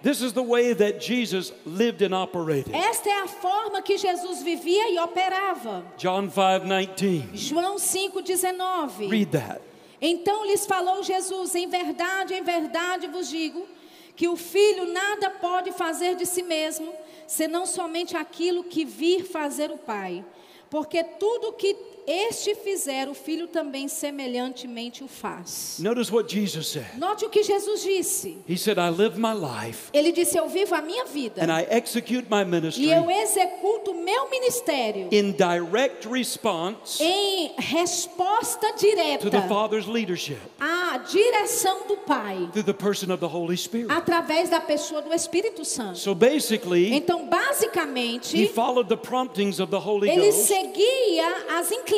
[0.03, 2.75] This is the way that Jesus lived and operated.
[2.75, 5.85] Esta é a forma que Jesus vivia e operava.
[5.97, 7.29] John 5:19.
[7.33, 9.07] João 5,19.
[9.09, 9.61] Read that.
[10.01, 13.65] Então lhes falou Jesus: Em verdade, em verdade vos digo
[14.13, 16.93] que o filho nada pode fazer de si mesmo,
[17.25, 20.23] senão somente aquilo que vir fazer o Pai.
[20.69, 21.77] Porque tudo que
[22.07, 25.77] este fizer, o filho também semelhantemente o faz.
[25.79, 26.97] Notice what Jesus said.
[26.97, 28.37] Note o que Jesus disse.
[28.47, 31.65] He said, I live my life Ele disse: Eu vivo a minha vida and I
[31.69, 38.79] execute my e ministry eu executo o meu ministério in direct response em resposta to
[38.79, 43.91] direta the Father's leadership à direção do Pai, through the person of the Holy Spirit.
[43.91, 45.97] através da pessoa do Espírito Santo.
[45.97, 51.92] So basically, Então, he basicamente, followed the promptings of the Holy ele seguia as inclinações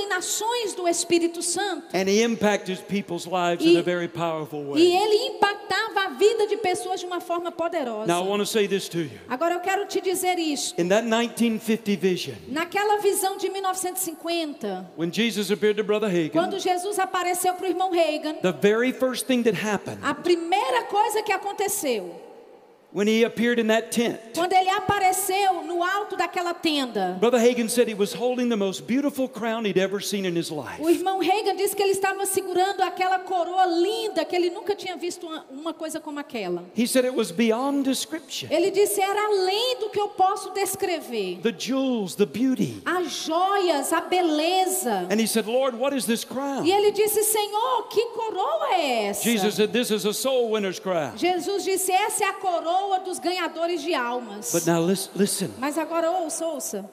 [0.76, 4.96] do Espírito Santo and he impacted people's lives E- in a very powerful e way.
[4.96, 8.06] ele impactava a vida de pessoas de uma forma poderosa.
[8.08, 9.12] Now, I want to say this to you.
[9.30, 10.80] Agora eu quero te dizer isto.
[10.80, 16.60] In that 1950 vision, Naquela visão de 1950, when Jesus appeared to Brother Hagen, quando
[16.60, 21.22] Jesus apareceu para o irmão Reagan, the very first thing that happened a primeira coisa
[21.24, 22.16] que aconteceu,
[22.96, 27.68] when he appeared in that tent, quando ele apareceu no alto daquela tenda, Brother Hagen
[27.68, 30.80] said he was holding the most beautiful crown he'd ever seen in his life.
[30.80, 34.96] o irmão Reagan disse que ele estava segurando aquela coroa linda, que ele nunca tinha
[34.96, 36.64] visto uma, uma coisa como aquela.
[36.74, 38.48] He said it was beyond description.
[38.50, 41.40] Ele disse: era além do que eu posso descrever.
[41.44, 42.82] The jewels, the beauty.
[42.86, 45.08] As joias, a beleza.
[45.12, 46.66] And he said, Lord, what is this crown?
[46.66, 49.22] E ele disse: Senhor, que coroa é essa?
[49.22, 51.18] Jesus said, This is a soul winner's crown.
[51.18, 54.52] Jesus disse: Essa é a coroa dos ganhadores de almas.
[54.52, 55.50] But now lis- listen.
[55.58, 56.90] Mas agora ouça, ouça.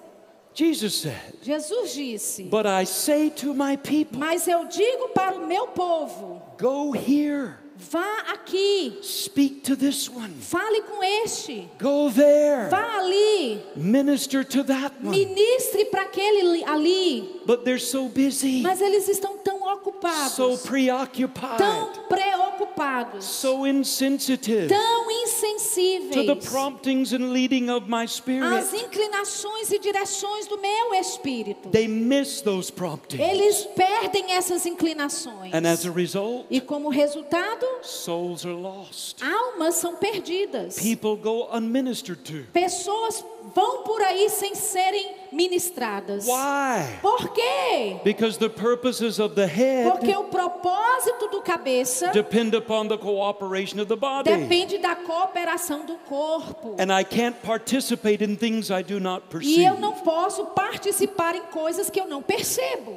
[0.54, 5.46] Jesus said, Jesus disse: But I say to my people, Mas eu digo para o
[5.46, 12.68] meu povo: go here, vá aqui, speak to this one, fale com este, go there,
[12.68, 15.16] vá ali, minister to that one.
[15.24, 17.40] ministre para aquele li- ali.
[17.46, 24.68] But they're so busy, Mas eles estão tão ocupados, so preoccupied, tão preocupados, so insensitive
[24.68, 28.42] tão to the insensíveis promptings and leading of my spirit.
[28.44, 31.68] às inclinações e direções do meu espírito.
[31.70, 33.22] They miss those promptings.
[33.26, 35.52] Eles perdem essas inclinações.
[35.54, 39.22] And as a result, E como resultado, souls are lost.
[39.22, 40.76] almas são perdidas.
[40.76, 42.46] People go unministered to.
[42.52, 46.26] Pessoas vão por aí sem serem ministradas.
[46.26, 46.98] Why?
[47.00, 48.00] Por quê?
[48.04, 53.80] Because the purposes of the Porque head o propósito do cabeça depend upon the cooperation
[53.80, 54.30] of the body.
[54.30, 56.76] depende da cooperação do corpo.
[56.78, 59.64] And I can't participate in things I do not E perceive.
[59.64, 62.96] eu não posso participar em coisas que eu não percebo.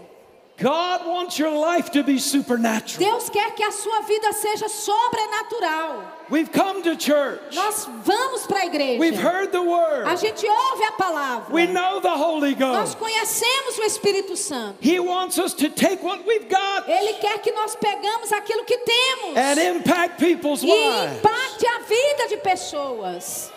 [0.57, 2.97] God wants your life to be supernatural.
[3.11, 6.14] Deus quer que a sua vida seja sobrenatural.
[6.30, 7.53] We've come to church.
[7.53, 8.99] Nós vamos para a igreja.
[8.99, 10.17] We've heard the A word.
[10.19, 11.53] gente ouve a palavra.
[11.53, 12.97] We know the Holy Nós Ghost.
[12.97, 14.78] conhecemos o Espírito Santo.
[14.82, 18.78] He wants us to take what we've got Ele quer que nós pegamos aquilo que
[18.78, 21.17] temos and impact people's e lives.
[21.17, 23.51] impacte a vida de pessoas.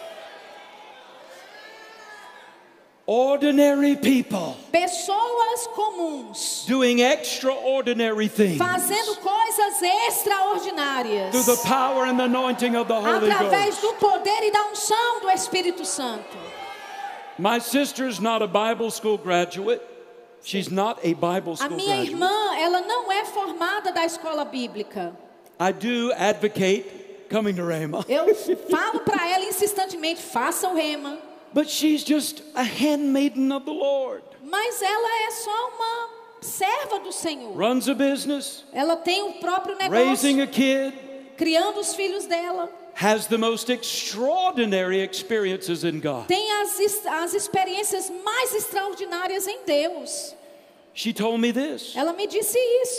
[3.11, 12.25] Ordinary people Pessoas comuns doing extraordinary things fazendo coisas extraordinárias through the power and the
[12.25, 13.81] anointing of the Holy através Ghost.
[13.81, 16.37] do poder e da unção do Espírito Santo.
[17.39, 19.81] My sister's not a Bible school graduate.
[20.43, 22.11] She's not a Bible A school minha graduate.
[22.13, 25.17] irmã, ela não é formada da escola bíblica.
[25.59, 26.85] I do advocate
[27.31, 28.35] coming to Rhema, Eu
[28.71, 31.19] falo para ela insistentemente, faça o rema.
[31.53, 34.23] But she's just a handmaiden of the Lord.
[34.43, 36.09] Mas ela é só uma
[36.41, 37.53] serva do Senhor.
[37.57, 40.95] Runs a business, Ela tem o próprio raising negócio, a kid,
[41.37, 42.71] criando os filhos dela.
[42.95, 46.27] has the most extraordinary experiences in God.
[46.27, 50.35] Tem as, as experiências mais extraordinárias em Deus.
[50.99, 51.95] She told me this.
[51.95, 52.55] Ela me disse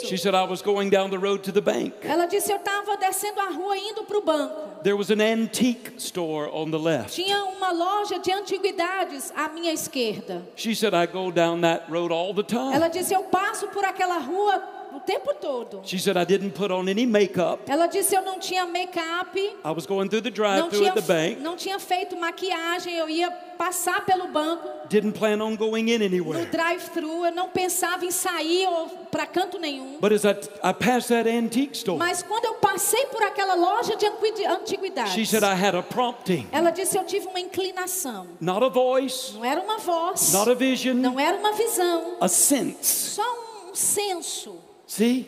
[0.05, 0.17] She isso.
[0.23, 1.93] said, I was going down the road to the bank.
[2.01, 4.81] Ela disse: Eu estava descendo a rua indo para o banco.
[4.83, 7.13] There was an antique store on the left.
[7.13, 10.41] Tinha uma loja de antiguidades à minha esquerda.
[10.55, 12.73] She said, I go down that road all the time.
[12.73, 14.63] Ela disse: Eu passo por aquela rua
[14.93, 15.81] o tempo todo.
[15.83, 17.61] She said, I didn't put on any makeup.
[17.67, 21.39] Ela disse eu não tinha make-up, I was going through the drive-through at the bank.
[21.41, 26.05] não tinha feito maquiagem, eu ia passar pelo banco Didn't plan on going in no
[26.05, 26.45] anywhere.
[26.45, 29.97] drive-thru, eu não pensava em sair ou para canto nenhum.
[29.99, 30.31] But as I,
[30.63, 34.45] I passed that antique store, Mas quando eu passei por aquela loja de anqui- she
[34.45, 36.47] antiguidades, said, I had a prompting.
[36.51, 38.27] ela disse eu tive uma inclinação.
[38.39, 42.27] Not a voice, Não era uma voz, not a vision, não era uma visão, a
[42.27, 43.11] sense.
[43.15, 43.23] só
[43.69, 44.57] um senso.
[44.89, 45.27] See?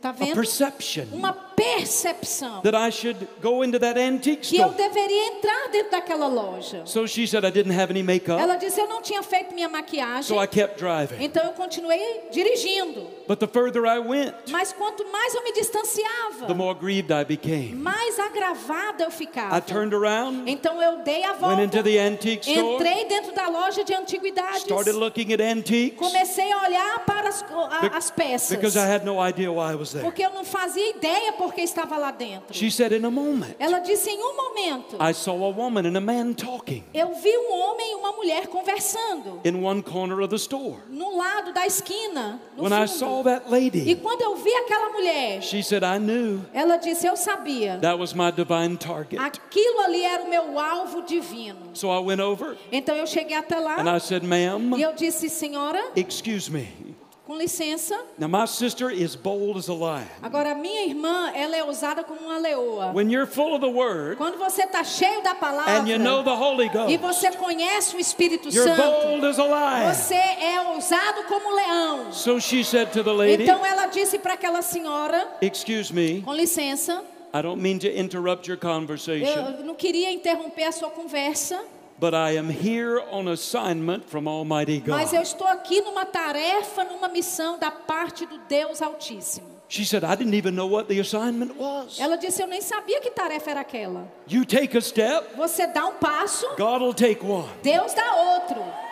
[0.00, 0.34] Tá A vendo?
[0.34, 4.76] perception Uma percepção that I should go into that antique que eu store.
[4.88, 6.82] deveria entrar dentro daquela loja.
[6.86, 9.68] So she said, I didn't have any makeup, Ela disse eu não tinha feito minha
[9.68, 11.16] maquiagem, so I kept driving.
[11.24, 13.06] então eu continuei dirigindo.
[13.26, 17.24] But the further I went, Mas quanto mais eu me distanciava, the more grieved I
[17.24, 17.74] became.
[17.74, 19.60] mais agravada eu I ficava.
[19.60, 23.48] turned around, Então eu dei a went into volta, the antique store, entrei dentro da
[23.48, 28.50] loja de antiguidades, started looking at antiques comecei a olhar para as, a- as peças,
[28.56, 30.04] because I had no idea why I was there.
[30.04, 32.52] porque eu não fazia ideia porque estava lá dentro.
[32.54, 35.96] She said, In a moment, Ela disse em um momento, I saw a woman and
[35.96, 40.28] a man talking eu vi um homem e uma mulher conversando in one corner of
[40.28, 40.78] the store.
[40.88, 42.98] no lado da esquina, When I fundo.
[42.98, 47.06] saw that E lady, quando eu vi aquela mulher, she said, I knew ela disse:
[47.06, 47.78] Eu sabia.
[47.80, 49.18] that was my divine target.
[49.20, 51.70] Aquilo ali era o meu alvo divino.
[51.74, 55.28] So I went over Então eu cheguei até lá and I said, e eu disse:
[55.28, 56.95] Senhora, excuse me.
[57.26, 57.98] Com licença.
[58.18, 60.06] Now, my sister is bold as a lion.
[60.22, 62.92] Agora, minha irmã, ela é usada como uma leoa.
[62.94, 66.22] When you're full of the word Quando você está cheio da palavra and you know
[66.22, 69.92] the Holy e Ghost, você conhece o Espírito you're Santo, bold as a lion.
[69.92, 72.12] você é ousado como leão.
[72.12, 76.32] So she said to the lady, Então ela disse para aquela senhora, Excuse me, com
[76.32, 77.02] licença,
[77.34, 81.60] I don't mean to interrupt your conversation, eu não queria interromper a sua conversa,
[81.98, 87.08] but I am here on assignment from Almighty mas eu estou aqui numa tarefa, numa
[87.08, 89.56] missão da parte do Deus Altíssimo.
[89.68, 91.98] She said, I didn't even know what the assignment was.
[91.98, 94.06] Ela disse: Eu nem sabia que tarefa era aquela.
[94.28, 97.48] You take a step, Você dá um passo, God will take one.
[97.62, 98.85] Deus dá outro.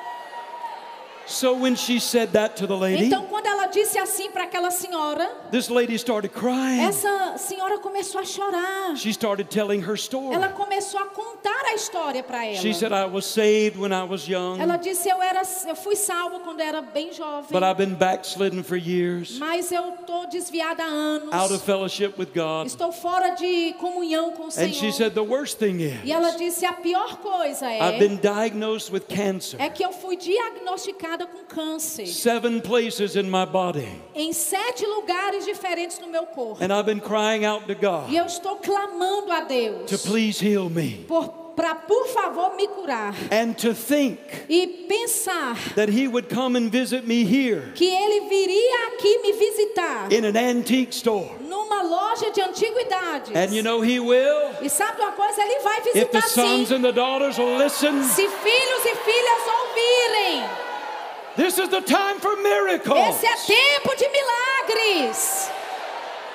[1.27, 4.71] So when she said that to the lady, Então, quando ela disse assim para aquela
[4.71, 6.81] senhora, this lady started crying.
[6.81, 8.97] essa senhora começou a chorar.
[8.97, 10.35] She started telling her story.
[10.35, 12.57] Ela começou a contar a história para ela.
[12.57, 15.97] She said, I was saved when I was young, Ela disse: eu, era, eu fui
[15.97, 20.83] salva quando era bem jovem, but I've been backslidden for years, mas eu estou desviada
[20.83, 21.33] há anos.
[21.33, 22.67] out of fellowship with God.
[22.67, 24.93] Estou fora de comunhão com o And she Senhor.
[24.93, 28.93] said, The worst thing E ela is, disse: a pior coisa I've é, been diagnosed
[28.93, 29.57] with cancer.
[29.61, 33.89] é que eu fui diagnosticada com câncer Seven places in my body.
[34.15, 36.63] em sete lugares diferentes no meu corpo.
[36.63, 40.41] And I've been crying out to E God eu estou clamando a Deus to please
[40.45, 41.05] heal me.
[41.07, 43.15] por, para, por favor, me curar.
[43.31, 48.29] And to think E pensar that He would come and visit me here que Ele
[48.29, 51.31] viria aqui me visitar in an antique store.
[51.49, 53.35] numa loja de antiguidades.
[53.37, 54.51] And you know He will.
[54.63, 55.41] E sabe uma coisa?
[55.43, 55.91] Ele vai If the
[56.21, 56.75] visitar sons sim.
[56.77, 60.74] and the daughters will listen, Se filhos e filhas ouvirem.
[61.37, 63.17] This is the time for miracles.
[63.23, 65.51] Esse é tempo de milagres.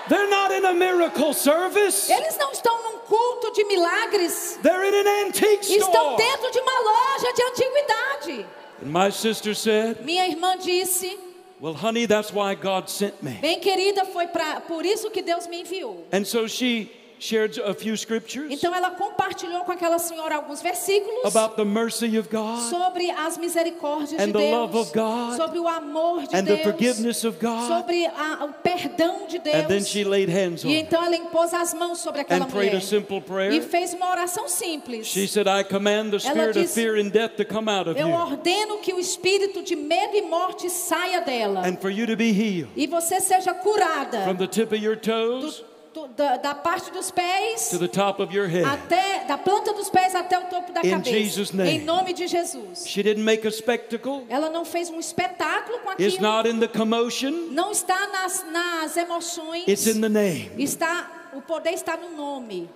[0.08, 4.58] They're not in a miracle service, Eles não estão num culto de milagres.
[4.64, 6.18] they're in an antique Estão store.
[6.18, 8.46] dentro de uma loja de antiguidade.
[8.82, 11.16] And my sister said, Minha irmã disse:
[11.60, 13.34] Well, honey, that's why God sent me.
[13.42, 16.06] Bem querida, foi pra, por isso que Deus me enviou.
[16.12, 16.90] And so she
[17.20, 22.18] shared a few scriptures Então ela compartilhou com aquela senhora alguns versículos about the mercy
[22.18, 26.22] of God sobre as misericórdias And de the Deus, love of God sobre o amor
[26.28, 27.68] de and the Deus, forgiveness of God.
[27.68, 29.56] sobre a- o perdão de Deus.
[29.56, 32.50] And then she laid hands on E então ela impôs as mãos sobre aquela and
[32.50, 33.62] prayed mulher a simple e prayer.
[33.64, 35.08] fez uma oração simples.
[35.08, 37.90] She said, I command the Ela spirit of disse, fear and death to come out
[37.90, 41.90] of Eu you ordeno que o espírito de medo e morte saia dela and for
[41.92, 45.69] you to be healed e você seja curada from the tip of your toes do-
[46.08, 48.66] da, da parte dos pés to the top of your head.
[48.66, 51.12] até da planta dos pés até o topo da In cabeça.
[51.12, 51.72] Jesus' name.
[51.72, 52.86] Em nome de Jesus.
[52.88, 54.26] She didn't make a spectacle.
[54.30, 56.22] Ela não fez um espetáculo com It's aquilo.
[56.22, 57.32] not in the commotion.
[57.52, 59.68] Não está nas, nas emoções.
[59.68, 60.52] It's in the name.
[60.58, 62.70] Está o poder está no nome.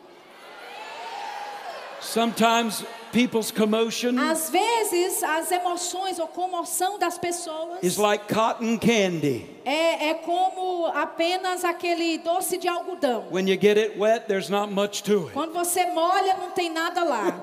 [2.00, 2.84] Sometimes
[3.14, 9.46] people's commotion Às vezes as emoções ou comoção das pessoas is like cotton candy.
[9.64, 13.28] é, é como apenas aquele doce de algodão.
[13.32, 15.34] When you get it wet, there's not much to it.
[15.34, 17.42] Quando você molha, não tem nada lá.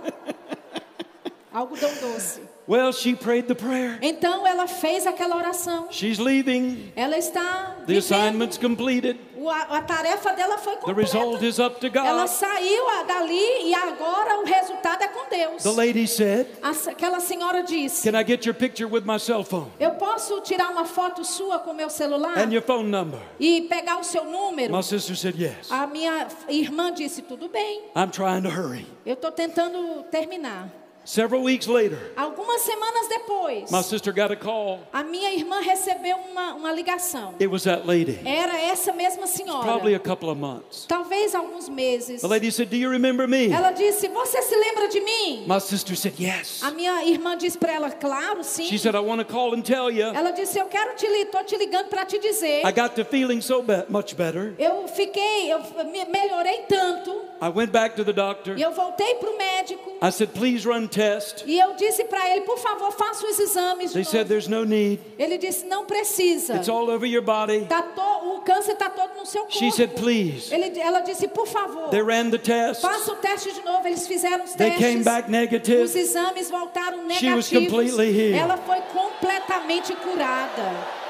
[1.53, 2.43] Algodão doce.
[2.71, 3.99] Well, she prayed the prayer.
[4.01, 5.89] Então ela fez aquela oração.
[5.91, 6.93] She's leaving.
[6.95, 9.19] Ela está The assignment's completed.
[9.45, 11.47] A, a tarefa dela foi The result completa.
[11.47, 12.29] is up to Ela God.
[12.29, 15.63] saiu a- dali e agora o resultado é com Deus.
[15.65, 19.73] The lady said, Aquela senhora disse: Can I get your picture with my cell phone
[19.81, 23.19] Eu posso tirar uma foto sua com meu celular and your phone number?
[23.41, 24.73] e pegar o seu número?
[24.73, 25.73] My sister said, Yes.
[25.73, 28.87] A minha irmã disse: Tudo bem, I'm trying to hurry.
[29.05, 30.69] eu estou tentando terminar.
[31.05, 34.81] Several weeks later, Algumas semanas depois, my sister got a call.
[34.93, 37.35] a minha irmã recebeu uma, uma ligação.
[37.41, 38.19] It was that lady.
[38.25, 39.99] Era essa mesma Probably a senhora.
[40.01, 40.85] couple of months.
[40.87, 42.21] Talvez alguns meses.
[42.21, 43.51] The lady said, Do you remember me?
[43.51, 45.45] Ela disse: Você se lembra de mim?
[45.49, 46.63] My sister said, Yes.
[46.63, 48.65] A minha irmã disse para ela: Claro, sim.
[48.65, 50.07] She said, I want to call and tell you.
[50.15, 52.61] Ela disse: Eu quero te tô te ligando para te dizer.
[52.65, 54.55] I got to feeling so be- much better.
[54.59, 57.11] Eu fiquei, eu me- melhorei tanto.
[57.41, 58.59] I went back to the doctor.
[58.59, 59.91] Eu voltei para o médico.
[60.03, 61.45] I said, Please run test.
[61.47, 63.93] E eu disse para ele: Por favor, faça os exames.
[63.93, 65.01] They said, novo." There's no need.
[65.19, 66.57] Ele disse: Não precisa.
[66.57, 67.65] It's all over your body.
[67.67, 68.01] Tá to-
[68.37, 69.57] o câncer está todo no seu corpo.
[69.59, 70.53] She said, Please.
[70.55, 72.81] Ele, ela disse: Por favor, They ran the test.
[72.83, 73.87] faça o teste de novo.
[73.87, 75.05] Eles fizeram os They came testes.
[75.05, 75.99] back Os negative.
[75.99, 77.51] exames voltaram She was negativos.
[77.51, 78.39] completely healed.
[78.39, 81.01] Ela foi completamente curada.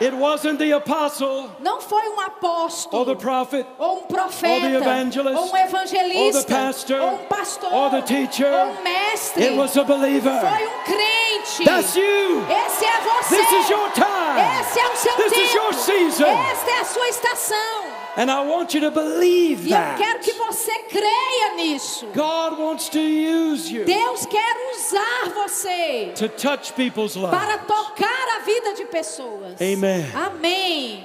[0.00, 3.00] It wasn't the apostle Não foi um apóstolo.
[3.02, 7.00] or the prophet ou um profeta, Or the evangelist, ou um evangelista, or the pastor,
[7.00, 8.46] ou um pastor, or the teacher.
[8.52, 9.42] ou um mestre.
[9.44, 10.38] It was a believer.
[10.40, 11.64] Foi um crente.
[11.64, 12.44] That's you.
[12.66, 13.36] Esse é você.
[13.36, 14.60] This is your time.
[14.60, 15.44] Esse é o seu This tempo.
[15.44, 16.26] is your season.
[16.26, 17.85] Esta é a sua estação.
[18.16, 22.06] And I want you to believe E eu quero que você creia nisso.
[22.14, 27.30] God wants to use you Deus quer usar você to touch people's lives.
[27.30, 29.60] para tocar a vida de pessoas.
[29.60, 30.06] Amen.
[30.14, 31.04] Amém.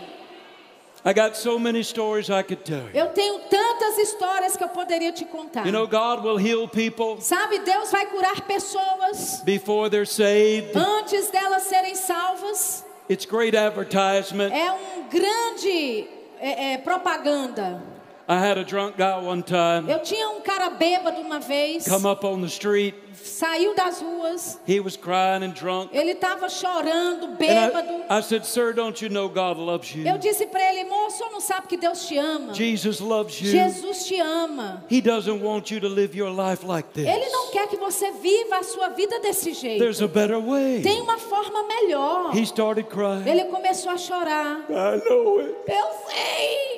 [1.04, 2.92] I got so many stories I could tell you.
[2.94, 5.66] Eu tenho tantas histórias que eu poderia te contar.
[5.66, 10.78] You know, God will heal people Sabe, Deus vai curar pessoas before they're saved.
[10.78, 12.86] antes delas serem salvas.
[13.10, 14.54] It's great advertisement.
[14.54, 16.08] É um grande
[16.42, 18.01] é, é, propaganda.
[18.28, 22.06] I had a drunk guy one time Eu tinha um cara bêbado uma vez, come
[22.08, 22.96] up on the street.
[23.14, 25.90] saiu das ruas, He was crying and drunk.
[25.96, 27.90] ele estava chorando, And bêbado.
[28.10, 30.08] I, I said, Sir, don't you know God loves you?
[30.08, 32.54] Eu disse para ele, moço, não sabe que Deus te ama.
[32.54, 33.52] Jesus loves you.
[33.52, 34.84] Jesus te ama.
[34.90, 37.06] He doesn't want you to live your life like this.
[37.08, 39.80] Ele não quer que você viva a sua vida desse jeito.
[39.80, 40.82] There's a better way.
[40.82, 42.36] Tem uma forma melhor.
[42.36, 43.28] He started crying.
[43.28, 44.66] Ele começou a chorar.
[44.70, 45.56] I know it.
[45.68, 46.71] Eu sei.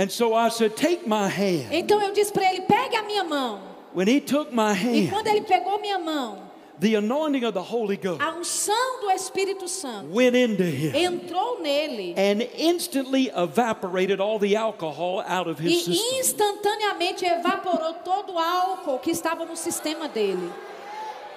[0.00, 1.68] And so I said, Take my hand.
[1.70, 3.60] Então eu disse para ele, pegue a minha mão.
[3.92, 6.38] When he took my E hand, quando ele pegou minha mão,
[6.78, 11.60] the anointing of the Holy Ghost a unção do Espírito Santo went into him entrou
[11.60, 16.18] nele and instantly evaporated all the alcohol out of his e system.
[16.18, 20.50] instantaneamente evaporou todo o álcool que estava no sistema dele.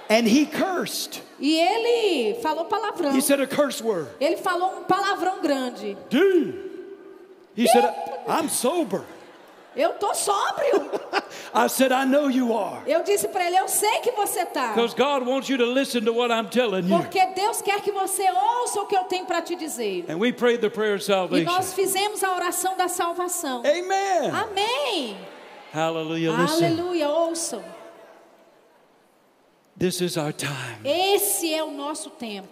[0.09, 1.21] And he cursed.
[1.37, 3.13] E ele falou palavrão.
[3.13, 4.09] He said a curse word.
[4.21, 5.97] Ele falou um palavrão grande.
[6.09, 6.72] Dude.
[7.55, 7.85] He said,
[8.27, 9.03] I'm sober.
[9.75, 10.87] Eu tô sóbrio.
[11.53, 12.83] I said, I know you are.
[12.85, 14.73] Eu disse para ele, eu sei que você tá.
[14.75, 16.95] Because God wants you to listen to what I'm telling you.
[16.99, 20.05] Porque Deus quer que você ouça o que eu tenho para te dizer.
[20.07, 21.45] And we prayed the prayer of E salvation.
[21.45, 23.63] nós fizemos a oração da salvação.
[23.65, 24.29] Amen.
[24.31, 25.17] Amém.
[25.73, 26.31] Hallelujah.
[26.37, 26.65] Listen.
[26.65, 27.63] Aleluia, ouçam.
[29.75, 30.53] This is our time.
[30.85, 32.47] Esse é o nosso tempo.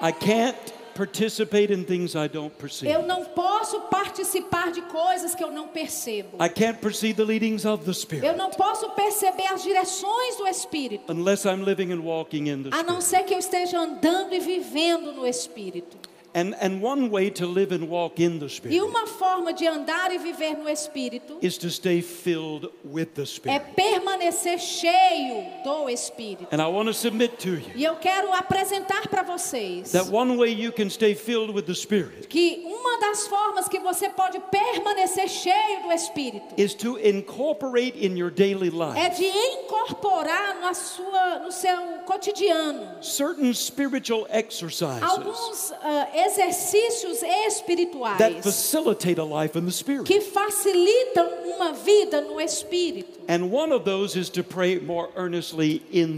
[0.00, 0.56] I can't
[0.94, 2.92] participate in things I don't perceive.
[2.92, 6.36] Eu não posso participar de coisas que eu não percebo.
[6.42, 10.46] I can't perceive the leadings of the Eu Spirit não posso perceber as direções do
[10.46, 13.04] Espírito, unless I'm living and walking in the a não Spirit.
[13.04, 15.96] ser que eu esteja andando e vivendo no Espírito.
[16.34, 19.66] And, and one way to live and walk in the E Spirit uma forma de
[19.66, 23.74] andar e viver no Espírito is to stay filled with the é Spirit.
[23.76, 26.48] permanecer cheio do Espírito.
[26.50, 30.36] And I want to submit to you E eu quero apresentar para vocês that one
[30.38, 34.40] way you can stay filled with the Spirit que uma das formas que você pode
[34.50, 40.72] permanecer cheio do Espírito is to incorporate in your daily life é de incorporar na
[40.72, 41.76] sua, no seu
[42.06, 50.04] cotidiano certain spiritual exercises alguns ah, exercícios that espirituais facilitate a life in the Spirit.
[50.04, 53.20] que facilitam uma vida no Espírito.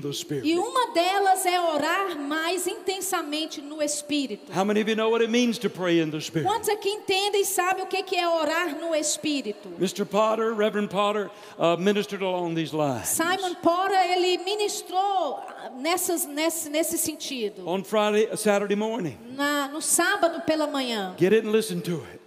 [0.05, 0.59] E Spirit.
[0.59, 4.53] uma delas é orar mais intensamente no Espírito.
[4.53, 6.49] How many of you know what it means to pray in the Spirit?
[6.49, 9.69] Quantos aqui entendem e sabem o que é orar no Espírito?
[9.79, 10.05] Mr.
[10.05, 13.09] Potter, Reverend Potter, uh, ministered along these lines.
[13.09, 15.41] Simon Porter, ele ministrou
[15.77, 17.69] nessas, nesse, nesse sentido.
[17.69, 19.17] On Friday, Saturday morning.
[19.37, 21.15] Na, no sábado pela manhã.
[21.19, 22.21] Get it and listen to it.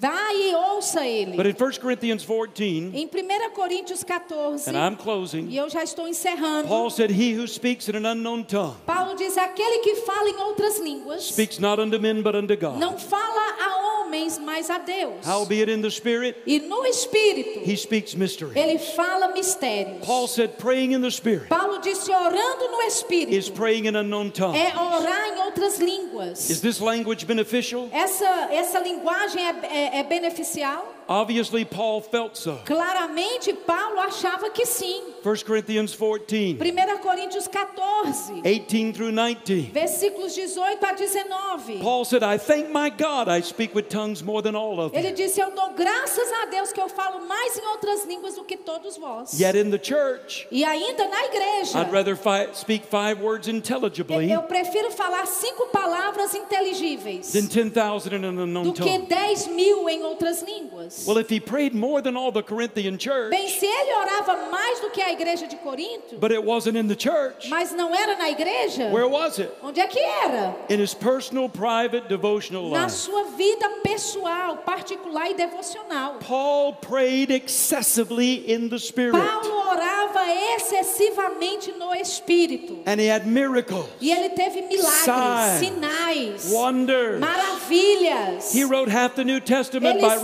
[0.00, 1.36] Vá e ouça ele.
[1.36, 5.82] But in 1 Corinthians 14, Em 1 Coríntios 14, and I'm closing, e eu já
[5.82, 6.68] estou encerrando.
[6.68, 10.36] Paul said, He who speaks in an unknown tongue Paulo diz: aquele que fala em
[10.40, 12.78] outras línguas speaks not unto men but unto God.
[12.78, 15.24] não fala a homens, mas a Deus.
[15.24, 18.52] Howbeit in the Spirit, E no espírito, he speaks mystery.
[18.58, 20.00] ele fala mistérios.
[20.02, 24.30] Paul said, praying in the Spirit Paulo disse: orando no is espírito praying in unknown
[24.30, 24.56] tongue.
[24.56, 26.60] é orar em outras Is línguas.
[26.60, 27.88] this language beneficial?
[27.92, 30.94] Essa, essa linguagem é, é, é beneficial?
[31.08, 32.58] Obviously, Paul felt so.
[32.66, 35.02] Claramente, Paulo achava que sim.
[35.24, 39.70] 1 Corinthians 14, 1 Coríntios 14, 18 through 19.
[39.72, 41.78] versículos 18 a 19.
[41.80, 45.08] Paul said, I thank my God I speak with tongues more than all of Ele
[45.08, 45.14] you.
[45.14, 48.56] disse: Eu dou graças a Deus que eu falo mais em outras línguas do que
[48.58, 49.32] todos vós.
[49.40, 54.30] Yet in the church, E ainda na igreja, I'd rather fi- speak five words intelligibly
[54.30, 59.06] eu prefiro falar cinco palavras inteligíveis than 10,000 in an unknown do que tongue.
[59.06, 60.97] 10 mil em outras línguas.
[61.06, 64.80] Well, if he prayed more than all the Corinthian church, Bem, se ele orava mais
[64.80, 68.16] do que a igreja de Corinto, but it wasn't in the church, mas não era
[68.16, 69.50] na igreja, where was it?
[69.62, 70.54] onde é que era?
[70.68, 72.92] In his personal, private, devotional Na life.
[72.92, 76.16] sua vida pessoal, particular e devocional.
[76.20, 80.24] Paul prayed excessively in the Spirit, Paulo orava
[80.56, 82.78] excessivamente no Espírito.
[82.86, 87.20] and he had miracles, E ele teve milagres, Signs, sinais, wonders.
[87.20, 88.52] maravilhas.
[88.52, 90.16] He wrote half the New Testament Ele, by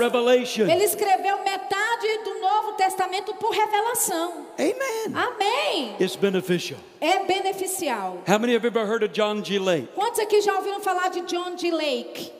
[0.66, 0.74] revelation.
[0.74, 4.46] ele escreveu metade do Novo Testamento por revelação.
[4.58, 5.14] Amen.
[5.14, 5.96] Amém.
[6.00, 6.78] It's beneficial.
[7.00, 8.22] É beneficial.
[8.28, 9.58] How many have ever heard of John G.
[9.58, 9.88] Lake?
[9.94, 11.70] Quantos aqui já ouviram falar de John D.
[11.70, 12.32] Lake?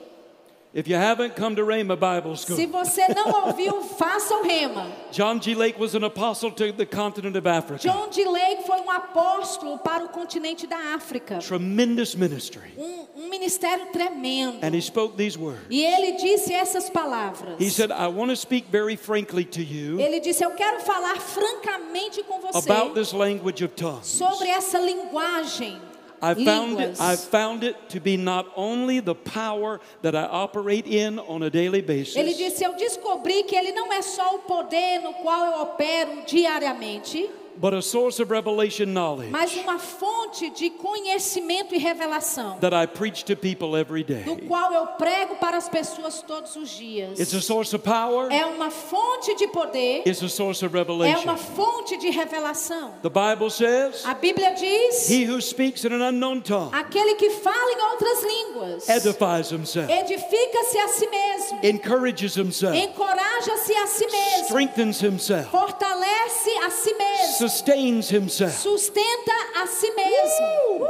[0.75, 2.67] If you haven't, come to Rhema Bible Se School.
[2.67, 4.91] você não ouviu, faça o rema.
[5.09, 5.55] John G.
[5.55, 7.81] Lake was an apostle to the continent of Africa.
[7.81, 8.25] John D.
[8.25, 11.39] Lake foi um apóstolo para o continente da África.
[11.39, 12.73] Tremendous ministry.
[12.77, 14.57] Um, um ministério tremendo.
[14.61, 15.61] And he spoke these words.
[15.69, 17.55] E ele disse essas palavras.
[17.57, 21.15] He said, I want to speak very frankly to you Ele disse: Eu quero falar
[21.21, 24.07] francamente com você about this language of tongues.
[24.07, 25.79] sobre essa linguagem.
[26.21, 26.99] I found it.
[26.99, 31.49] I found it to be not only the power that I operate in on a
[31.49, 35.45] daily basis, Ele disse: Eu descobri que ele não é só o poder no qual
[35.45, 41.77] eu opero diariamente, but a source of revelation knowledge mas uma fonte de conhecimento e
[41.77, 44.47] revelação, that I preach to people every do day.
[44.47, 47.19] qual eu prego para as pessoas todos os dias.
[47.19, 50.79] It's a source of power, É uma fonte de poder, it's a source of é
[50.79, 51.23] revelation.
[51.23, 52.93] uma fonte de revelação.
[53.01, 57.29] The Bible says, A Bíblia diz: He who speaks in an unknown tongue aquele que
[57.29, 64.05] fala em outras línguas edifies himself, edifica-se a si mesmo, encourages himself, encoraja-se a si
[64.07, 68.51] mesmo, strengthens himself, fortalece a si mesmo, sustains himself.
[68.53, 70.87] sustenta a si mesmo.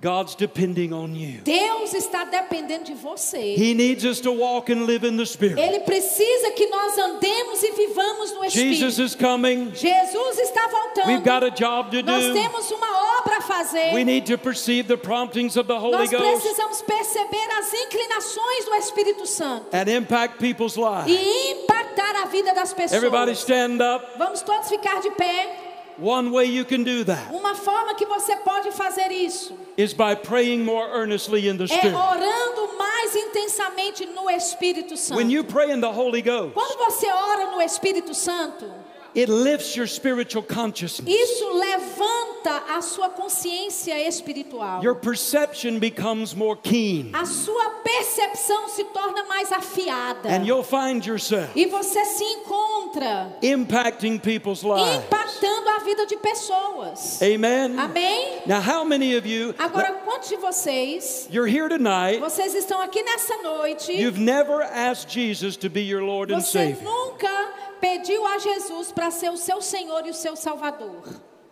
[0.00, 1.40] God's depending on you.
[1.42, 3.56] Deus está dependendo de você.
[3.56, 5.58] He needs us to walk and live in the Spirit.
[5.58, 9.02] Ele precisa que nós andemos e vivamos no Jesus Espírito.
[9.02, 9.72] is coming.
[9.74, 10.68] Jesus está
[11.06, 11.46] We've got voltando.
[11.46, 12.32] a job to Nós do.
[12.32, 13.92] temos uma obra a fazer.
[13.92, 18.64] We need to perceive the promptings of the Holy Nós Ghost precisamos perceber as inclinações
[18.66, 21.08] do Espírito Santo and impact people's lives.
[21.08, 23.38] e impactar a vida das Everybody pessoas.
[23.40, 24.04] stand up.
[24.16, 25.67] Vamos todos ficar de pé.
[26.00, 30.14] One way you can do that Uma forma que você pode fazer isso is by
[30.14, 31.94] praying more earnestly in the é Spirit.
[31.94, 35.18] orando mais intensamente no Espírito Santo.
[35.18, 38.64] When you pray in the Holy Ghost, Quando você ora no Espírito Santo,
[39.14, 41.08] it lifts your spiritual consciousness.
[41.08, 44.82] isso levanta a sua consciência espiritual.
[44.82, 47.10] Your perception becomes more keen.
[47.14, 50.28] A sua percepção se torna mais afiada.
[50.28, 55.04] And you'll find yourself E você se encontra impacting people's lives.
[55.04, 57.20] impactando a vida de pessoas.
[57.22, 57.78] Amen.
[57.78, 58.42] Amém?
[58.46, 63.02] Now, how many of you, Agora, quantos de vocês, you're here tonight, vocês estão aqui
[63.02, 66.82] nessa noite, you've never asked Jesus to be your Lord and você Savior?
[66.84, 67.48] nunca
[67.80, 71.04] pediu a Jesus para ser o seu Senhor e o seu Salvador.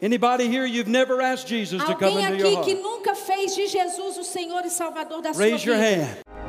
[0.02, 2.82] Anybody here, you've never asked Jesus to come Alguém into your aqui que heart?
[2.82, 6.02] nunca fez de Jesus o Senhor e Salvador da sua Raise your vida?
[6.04, 6.45] hand.